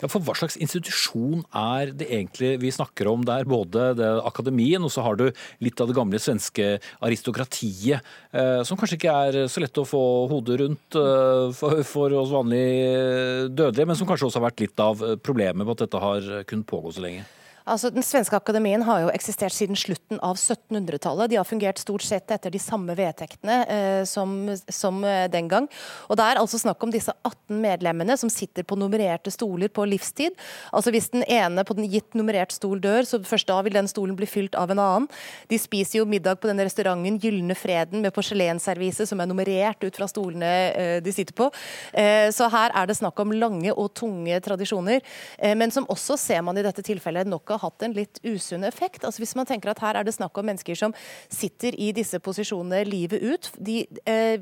[0.02, 3.48] Ja, for Hva slags institusjon er det egentlig vi snakker om der?
[3.50, 3.92] Både
[4.28, 5.30] akademien, og så har du
[5.64, 10.04] litt av det gamle svenske aristokratiet, eh, som kanskje ikke er så lett å få
[10.32, 15.04] hodet rundt eh, for, oss vanlige dødelige, men som kanskje også har vært litt av
[15.24, 17.28] problemet med at dette har kunnet pågå så lenge?
[17.70, 21.30] Altså, Den svenske akademien har jo eksistert siden slutten av 1700-tallet.
[21.30, 24.34] De har fungert stort sett etter de samme vedtektene eh, som,
[24.74, 25.68] som, eh, den gang.
[26.10, 29.86] Og Det er altså snakk om disse 18 medlemmene som sitter på nummererte stoler på
[29.86, 30.34] livstid.
[30.74, 33.90] Altså Hvis den ene på den gitt nummerert stol dør, så først da vil den
[33.92, 35.10] stolen bli fylt av en annen.
[35.50, 39.96] De spiser jo middag på denne restauranten Gylne Freden med porselenservise som er nummerert ut
[39.96, 41.52] fra stolene eh, de sitter på.
[41.94, 45.06] Eh, så her er det snakk om lange og tunge tradisjoner,
[45.38, 48.66] eh, men som også ser man i dette tilfellet nok av hatt en litt usunn
[48.68, 49.06] effekt.
[49.06, 50.96] Altså Hvis man tenker at her er det snakk om mennesker som
[51.30, 53.52] sitter i disse posisjonene livet ut.
[53.58, 54.40] De eh,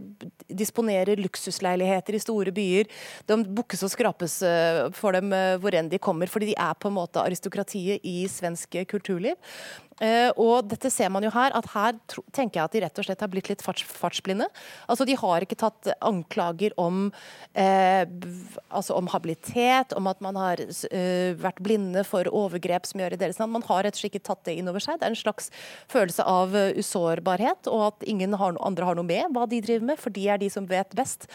[0.48, 2.90] disponerer luksusleiligheter i store byer.
[3.30, 6.78] De bukkes og skrapes eh, for dem eh, hvor enn de kommer, fordi de er
[6.78, 9.38] på en måte aristokratiet i svensk kulturliv.
[9.98, 11.96] Uh, og dette ser man jo her, at her
[12.36, 14.46] tenker jeg at de rett og slett har blitt litt farts, fartsblinde.
[14.86, 17.08] Altså De har ikke tatt anklager om,
[17.58, 18.04] eh,
[18.70, 23.22] altså om habilitet, om at man har eh, vært blinde for overgrep som gjør i
[23.24, 23.56] deres navn.
[23.56, 25.00] Man har rett og slett ikke tatt det inn over seg.
[25.00, 25.50] Det er en slags
[25.90, 30.02] følelse av usårbarhet, og at ingen har andre har noe med hva de driver med,
[30.02, 31.26] for de er de som vet best.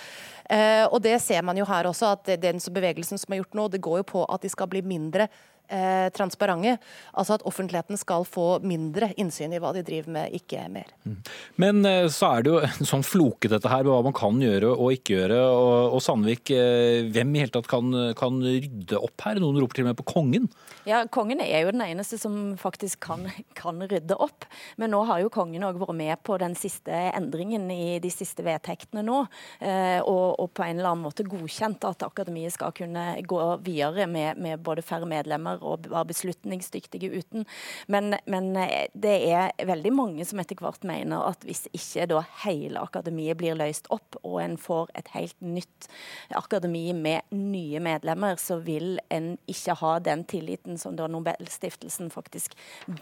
[0.93, 3.83] og det ser man jo her også, at den bevegelsen som er gjort nå, det
[3.83, 5.29] går jo på at de skal bli mindre
[5.69, 6.77] eh, transparente.
[7.13, 10.91] Altså at offentligheten skal få mindre innsyn i hva de driver med, ikke mer.
[11.05, 11.19] Mm.
[11.63, 14.41] Men eh, så er det jo en sånn floke dette her med hva man kan
[14.43, 15.41] gjøre og ikke gjøre.
[15.53, 19.41] Og, og Sandvik, eh, hvem i hele tatt kan, kan, rydde opp her?
[19.43, 20.49] Noen roper til og med på kongen?
[20.89, 24.47] Ja, kongen er jo den eneste som faktisk kan, kan rydde opp.
[24.81, 28.45] Men nå har jo kongen òg vært med på den siste endringen i de siste
[28.47, 29.25] vedtektene nå.
[29.61, 34.07] Eh, og, og, på en eller annen måte godkjent at akademiet skal kunne gå videre
[34.11, 37.47] med, med både færre medlemmer og være beslutningsdyktige uten.
[37.93, 42.23] Men, men, eh, det er veldig mange som etter hvert mener at hvis ikke da
[42.45, 45.89] hele akademiet blir løst opp, og en får et helt nytt
[46.37, 52.57] akademi med nye medlemmer, så vil en ikke ha den tilliten som da Nobelstiftelsen faktisk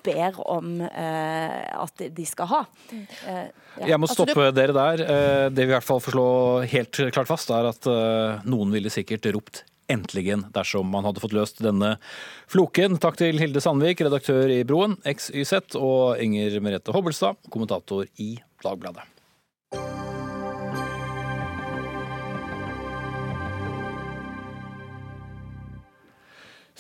[0.05, 2.63] ber om eh, at de skal ha.
[2.91, 3.07] Mm.
[3.27, 3.43] Eh,
[3.81, 3.91] ja.
[3.95, 5.05] Jeg må stoppe altså, dere der.
[5.05, 6.29] Eh, det vi i hvert fall får slå
[6.71, 11.37] helt klart fast, er at eh, noen ville sikkert ropt endeligen dersom man hadde fått
[11.37, 11.97] løst denne
[12.51, 12.99] floken.
[13.03, 19.10] Takk til Hilde Sandvik, redaktør i Broen, XYZ, og Inger Merete Hobbelstad, kommentator i Dagbladet.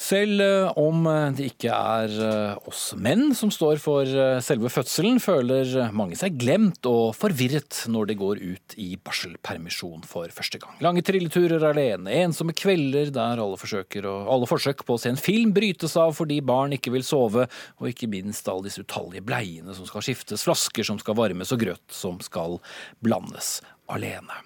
[0.00, 1.04] Selv eh, om
[1.36, 6.38] det ikke er eh, oss menn som står for eh, selve fødselen, føler mange seg
[6.40, 10.78] glemt og forvirret når de går ut i barselpermisjon for første gang.
[10.80, 15.98] Lange trilleturer alene, ensomme kvelder der alle, alle forsøk på å se en film brytes
[16.00, 17.44] av fordi barn ikke vil sove,
[17.76, 21.60] og ikke minst alle disse utallige bleiene som skal skiftes, flasker som skal varmes og
[21.60, 22.56] grøt som skal
[23.04, 23.58] blandes
[23.92, 24.38] alene.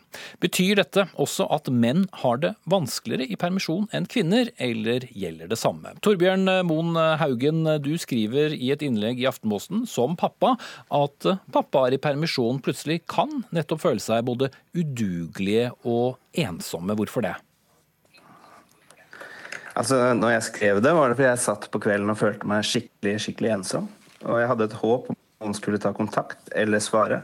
[0.43, 5.59] Betyr dette også at menn har det vanskeligere i permisjon enn kvinner, eller gjelder det
[5.61, 5.95] samme?
[6.05, 10.55] Torbjørn Moen Haugen, du skriver i et innlegg i Aftenposten som pappa
[10.95, 16.97] at pappaer i permisjon plutselig kan nettopp føle seg både udugelige og ensomme.
[16.99, 17.35] Hvorfor det?
[19.75, 22.67] Altså, når jeg skrev det, var det fordi jeg satt på kvelden og følte meg
[22.67, 23.89] skikkelig, skikkelig ensom.
[24.23, 27.23] Og jeg hadde et håp om noen skulle ta kontakt eller svare.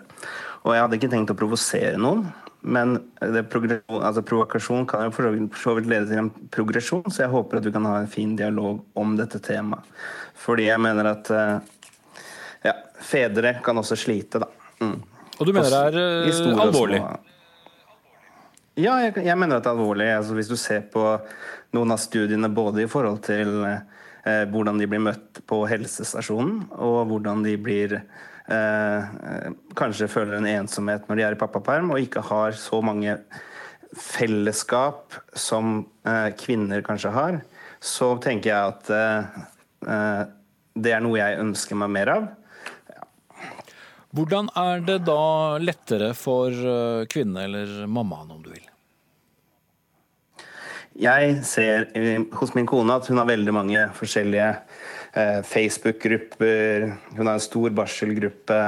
[0.64, 2.26] Og jeg hadde ikke tenkt å provosere noen,
[2.60, 7.60] men altså provokasjon kan jo for så vidt lede til en progresjon, så jeg håper
[7.60, 9.86] at vi kan ha en fin dialog om dette temaet.
[10.40, 11.56] Fordi jeg mener at eh,
[12.68, 14.50] ja, fedre kan også slite, da.
[14.80, 14.98] Mm.
[15.40, 17.00] Og du mener det er uh, alvorlig?
[18.80, 20.08] Ja, jeg, jeg, mener at det er alvorlig.
[20.12, 21.04] Altså, hvis du ser på
[21.76, 27.06] noen av studiene både i forhold til eh, hvordan de blir møtt på helsestasjonen, og
[27.08, 27.94] hvordan de blir
[28.50, 29.04] Eh,
[29.78, 33.14] kanskje føler en ensomhet når de er i pappaperm, og ikke har så mange
[33.94, 37.40] fellesskap som eh, kvinner kanskje har,
[37.78, 40.24] så tenker jeg at eh,
[40.74, 42.28] det er noe jeg ønsker meg mer av.
[44.10, 45.22] Hvordan er det da
[45.62, 46.50] lettere for
[47.10, 48.69] kvinne eller mammaen, om du vil?
[51.00, 54.48] Jeg ser eh, hos min kone at hun har veldig mange forskjellige
[55.16, 56.86] eh, Facebook-grupper.
[57.16, 58.60] Hun har en stor barselgruppe.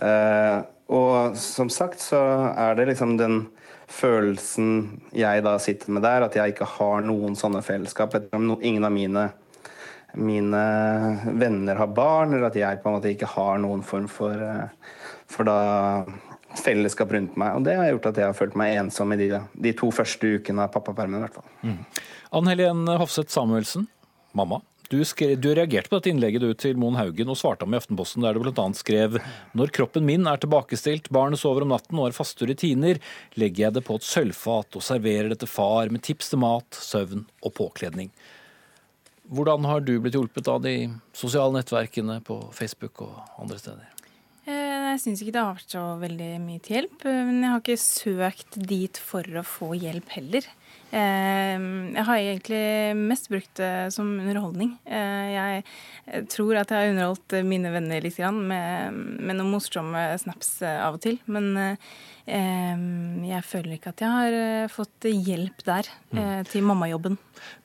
[0.00, 0.58] Eh,
[0.90, 2.20] og som sagt så
[2.56, 3.42] er det liksom den
[3.90, 8.16] følelsen jeg da sitter med der, at jeg ikke har noen sånne fellesskap.
[8.32, 9.28] Ingen av mine,
[10.14, 10.64] mine
[11.42, 14.46] venner har barn, eller at jeg på en måte ikke har noen form for,
[15.30, 15.60] for da
[16.58, 17.58] fellesskap rundt meg.
[17.58, 20.34] Og det har gjort at jeg har følt meg ensom i de, de to første
[20.38, 21.28] ukene av pappapermen.
[21.62, 21.78] Mm.
[22.36, 23.86] Ann Helen Hofseth Samuelsen,
[24.36, 24.60] mamma.
[24.90, 27.78] Du, skrev, du, reagerte på dette innlegget du til Moen Haugen og svarte om i
[27.78, 28.64] Aftenposten, der du bl.a.
[28.74, 29.20] skrev
[29.54, 32.98] når kroppen min er tilbakestilt, barnet sover om natten og har faste rutiner,
[33.38, 36.66] legger jeg det på et sølvfat og serverer det til far med tips til mat,
[36.74, 38.10] søvn og påkledning.
[39.30, 40.74] Hvordan har du blitt hjulpet av de
[41.14, 43.99] sosiale nettverkene på Facebook og andre steder?
[44.48, 47.04] Eh, jeg syns ikke det har vært så veldig mye til hjelp.
[47.04, 50.48] Eh, men jeg har ikke søkt dit for å få hjelp heller.
[50.90, 52.62] Ehm, jeg har egentlig
[52.98, 54.74] mest brukt det som underholdning.
[54.90, 60.56] Eh, jeg tror at jeg har underholdt mine venner litt med, med noen morsomme snaps
[60.66, 61.20] eh, av og til.
[61.30, 61.52] Men
[62.26, 66.50] ehm, jeg føler ikke at jeg har eh, fått hjelp der mm.
[66.50, 67.18] til mammajobben.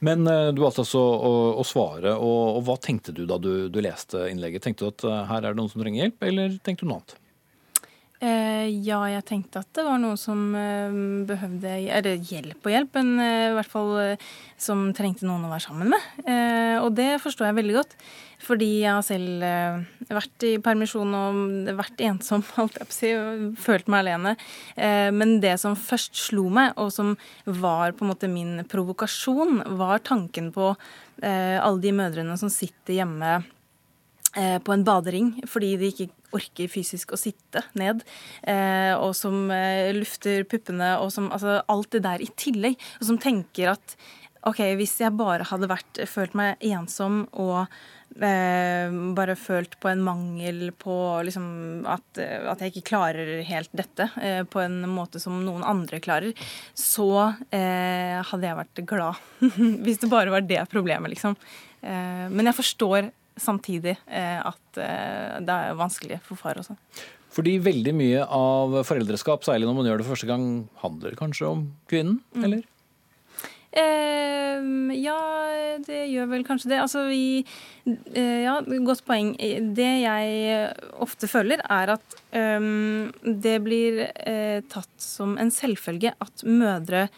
[0.05, 3.81] Men du valgte altså å, å svare, og, og, hva tenkte du da du, du
[3.83, 4.63] leste innlegget?
[4.63, 7.17] Tenkte du at her er det noen som trenger hjelp, eller tenkte du noe annet?
[8.23, 10.93] Eh, ja, jeg tenkte at det var noen som eh,
[11.27, 13.91] behøvde Eller hjelp og hjelp, men eh, i hvert fall
[14.61, 16.05] som trengte noen å være sammen med.
[16.79, 17.95] Og det forstår jeg veldig godt.
[18.45, 19.43] Fordi jeg har selv
[20.15, 23.11] vært i permisjon og vært ensom, alt jeg på si,
[23.59, 24.35] følt meg alene.
[25.15, 27.13] Men det som først slo meg, og som
[27.43, 30.71] var på en måte min provokasjon, var tanken på
[31.19, 33.41] alle de mødrene som sitter hjemme
[34.35, 38.03] på en badering fordi de ikke orker fysisk å sitte ned,
[38.43, 42.77] eh, og som eh, lufter puppene, og som Altså alt det der i tillegg.
[43.01, 43.95] Og som tenker at
[44.45, 47.65] OK, hvis jeg bare hadde vært, følt meg ensom og
[48.21, 50.93] eh, bare følt på en mangel på
[51.25, 51.47] liksom
[51.89, 56.45] at, at, jeg ikke klarer helt dette eh, på en måte som noen andre klarer,
[56.77, 57.09] så
[57.49, 59.25] eh, hadde jeg vært glad.
[59.85, 61.33] hvis det bare var det problemet, liksom.
[61.81, 63.09] Eh, men jeg forstår
[63.39, 66.77] samtidig eh, at eh, det er vanskelig for far også.
[67.35, 70.47] Fordi veldig mye av foreldreskap, særlig når man gjør det første gang,
[70.79, 72.47] handler kanskje om kvinnen, mm.
[72.47, 72.63] eller?
[73.75, 74.61] Eh,
[75.03, 75.19] ja,
[75.83, 76.79] det gjør vel kanskje det.
[76.79, 77.43] Altså vi
[77.83, 79.33] eh, Ja, godt poeng.
[79.75, 80.69] Det jeg
[81.03, 82.69] ofte føler, er at eh,
[83.23, 87.09] det blir eh, tatt som en selvfølge at mødre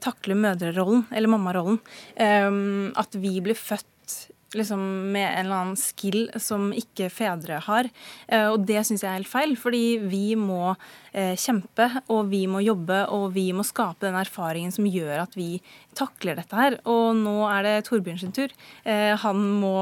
[0.00, 1.80] takler mødrerollen, eller mammarollen.
[2.16, 4.14] at vi blir født
[4.58, 4.80] liksom,
[5.14, 7.88] med en eller annen skill som ikke fedre har.
[8.28, 10.74] Eh, og det syns jeg er helt feil, fordi vi må
[11.12, 15.36] eh, kjempe, og vi må jobbe, og vi må skape den erfaringen som gjør at
[15.38, 15.58] vi
[15.98, 16.78] takler dette her.
[16.90, 18.54] Og nå er det Torbjørn sin tur.
[18.84, 19.76] Eh, han må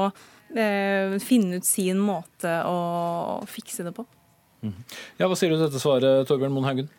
[0.53, 4.03] finne ut sin måte å fikse det på.
[4.61, 4.83] Mhm.
[5.17, 6.91] Ja, Hva sier du til dette svaret, Torbjørn Moen Haugen?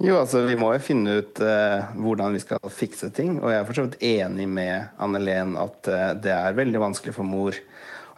[0.00, 3.34] Jo, altså Vi må jo finne ut uh, hvordan vi skal fikse ting.
[3.42, 7.28] Og jeg er for enig med Anne Len at uh, det er veldig vanskelig for
[7.28, 7.58] mor.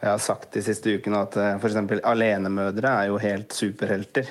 [0.02, 1.76] Og jeg har sagt de siste ukene at eh, f.eks.
[2.10, 4.26] alenemødre er jo helt superhelter.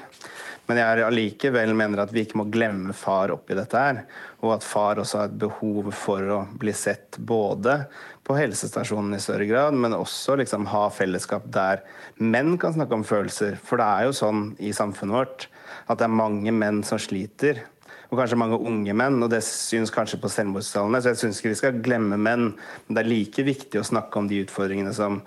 [0.67, 4.01] Men jeg allikevel mener at vi ikke må glemme far oppi dette her.
[4.43, 7.77] Og at far også har et behov for å bli sett både
[8.27, 11.85] på helsestasjonen i større grad, men også liksom ha fellesskap der
[12.19, 13.55] menn kan snakke om følelser.
[13.63, 15.47] For det er jo sånn i samfunnet vårt
[15.87, 17.63] at det er mange menn som sliter.
[18.11, 20.99] Og kanskje mange unge menn, og det syns kanskje på selvmordstallene.
[20.99, 24.19] Så jeg syns ikke vi skal glemme menn, men det er like viktig å snakke
[24.19, 25.21] om de utfordringene som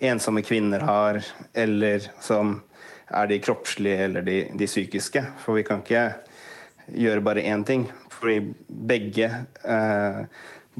[0.00, 1.20] ensomme kvinner har,
[1.52, 2.56] eller som
[3.10, 5.22] er de kroppslige eller de, de psykiske.
[5.42, 6.06] For vi kan ikke
[6.96, 7.84] gjøre bare én ting.
[8.14, 8.38] Fordi
[8.68, 9.28] begge,
[9.64, 10.22] eh,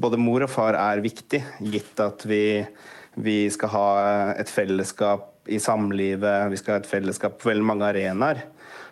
[0.01, 2.61] både mor og far, er viktig, gitt at vi,
[3.21, 3.87] vi skal ha
[4.33, 8.43] et fellesskap i samlivet, vi skal ha et fellesskap på veldig mange arenaer.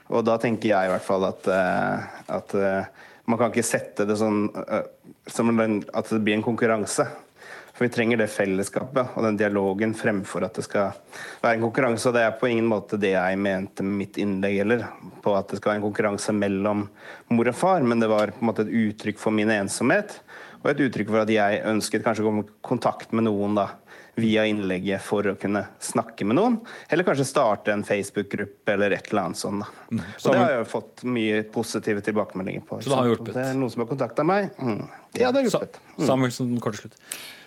[0.09, 4.07] Og da tenker jeg i hvert fall at, eh, at eh, man kan ikke sette
[4.09, 4.85] det sånn eh,
[5.29, 7.05] at det blir en konkurranse.
[7.79, 10.97] For vi trenger det fellesskapet og den dialogen fremfor at det skal
[11.39, 12.09] være en konkurranse.
[12.09, 14.83] Og det er på ingen måte det jeg mente med mitt innlegg heller,
[15.23, 16.83] på at det skal være en konkurranse mellom
[17.31, 20.17] mor og far, men det var på en måte et uttrykk for min ensomhet.
[20.59, 23.69] Og et uttrykk for at jeg ønsket kanskje å komme i kontakt med noen da,
[24.15, 26.57] via innlegget for å kunne snakke med noen.
[26.89, 29.67] Eller kanskje starte en Facebook-gruppe eller et eller annet sånt.
[29.91, 30.01] Mm.
[30.01, 32.81] Og det har jeg fått mye positive tilbakemeldinger på.
[32.81, 33.33] Så det har hjulpet?
[33.35, 34.49] Det er noen som har kontakta meg.
[34.59, 34.81] Mm.
[35.13, 35.81] Ja, det har hjulpet.
[35.97, 36.07] Mm.
[36.07, 36.97] Samuelsen, kort slutt.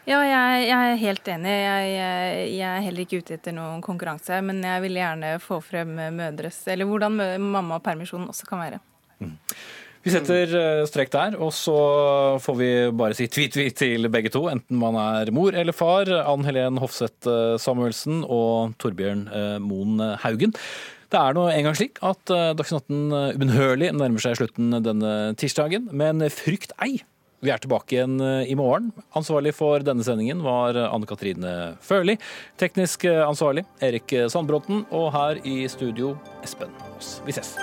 [0.02, 1.52] Ja, jeg, jeg, er helt enig.
[1.52, 4.40] Jeg, jeg, jeg, er heller ikke ute etter noen konkurranse.
[4.42, 8.82] Men jeg vil gjerne få frem mødres Eller hvordan mamma og permisjon også kan være.
[9.22, 9.36] Mm.
[10.02, 11.76] Vi setter eh, strek der, og så
[12.42, 16.10] får vi bare si tvi-tvi til begge to, enten man er mor eller far.
[16.26, 20.56] Ann Helen Hofseth eh, Samuelsen og Torbjørn eh, Moen Haugen.
[21.12, 25.86] Det er nå engang slik at Dagsnytt 18 eh, ubønnhørlig nærmer seg slutten denne tirsdagen,
[25.94, 26.96] men frykt ei.
[27.42, 28.92] Vi er tilbake igjen i morgen.
[29.18, 32.14] Ansvarlig for denne sendingen var Anne Katrine Førli.
[32.62, 34.86] Teknisk ansvarlig Erik Sandbråten.
[34.94, 36.14] Og her i studio
[36.46, 37.16] Espen Aas.
[37.26, 37.56] Vi ses.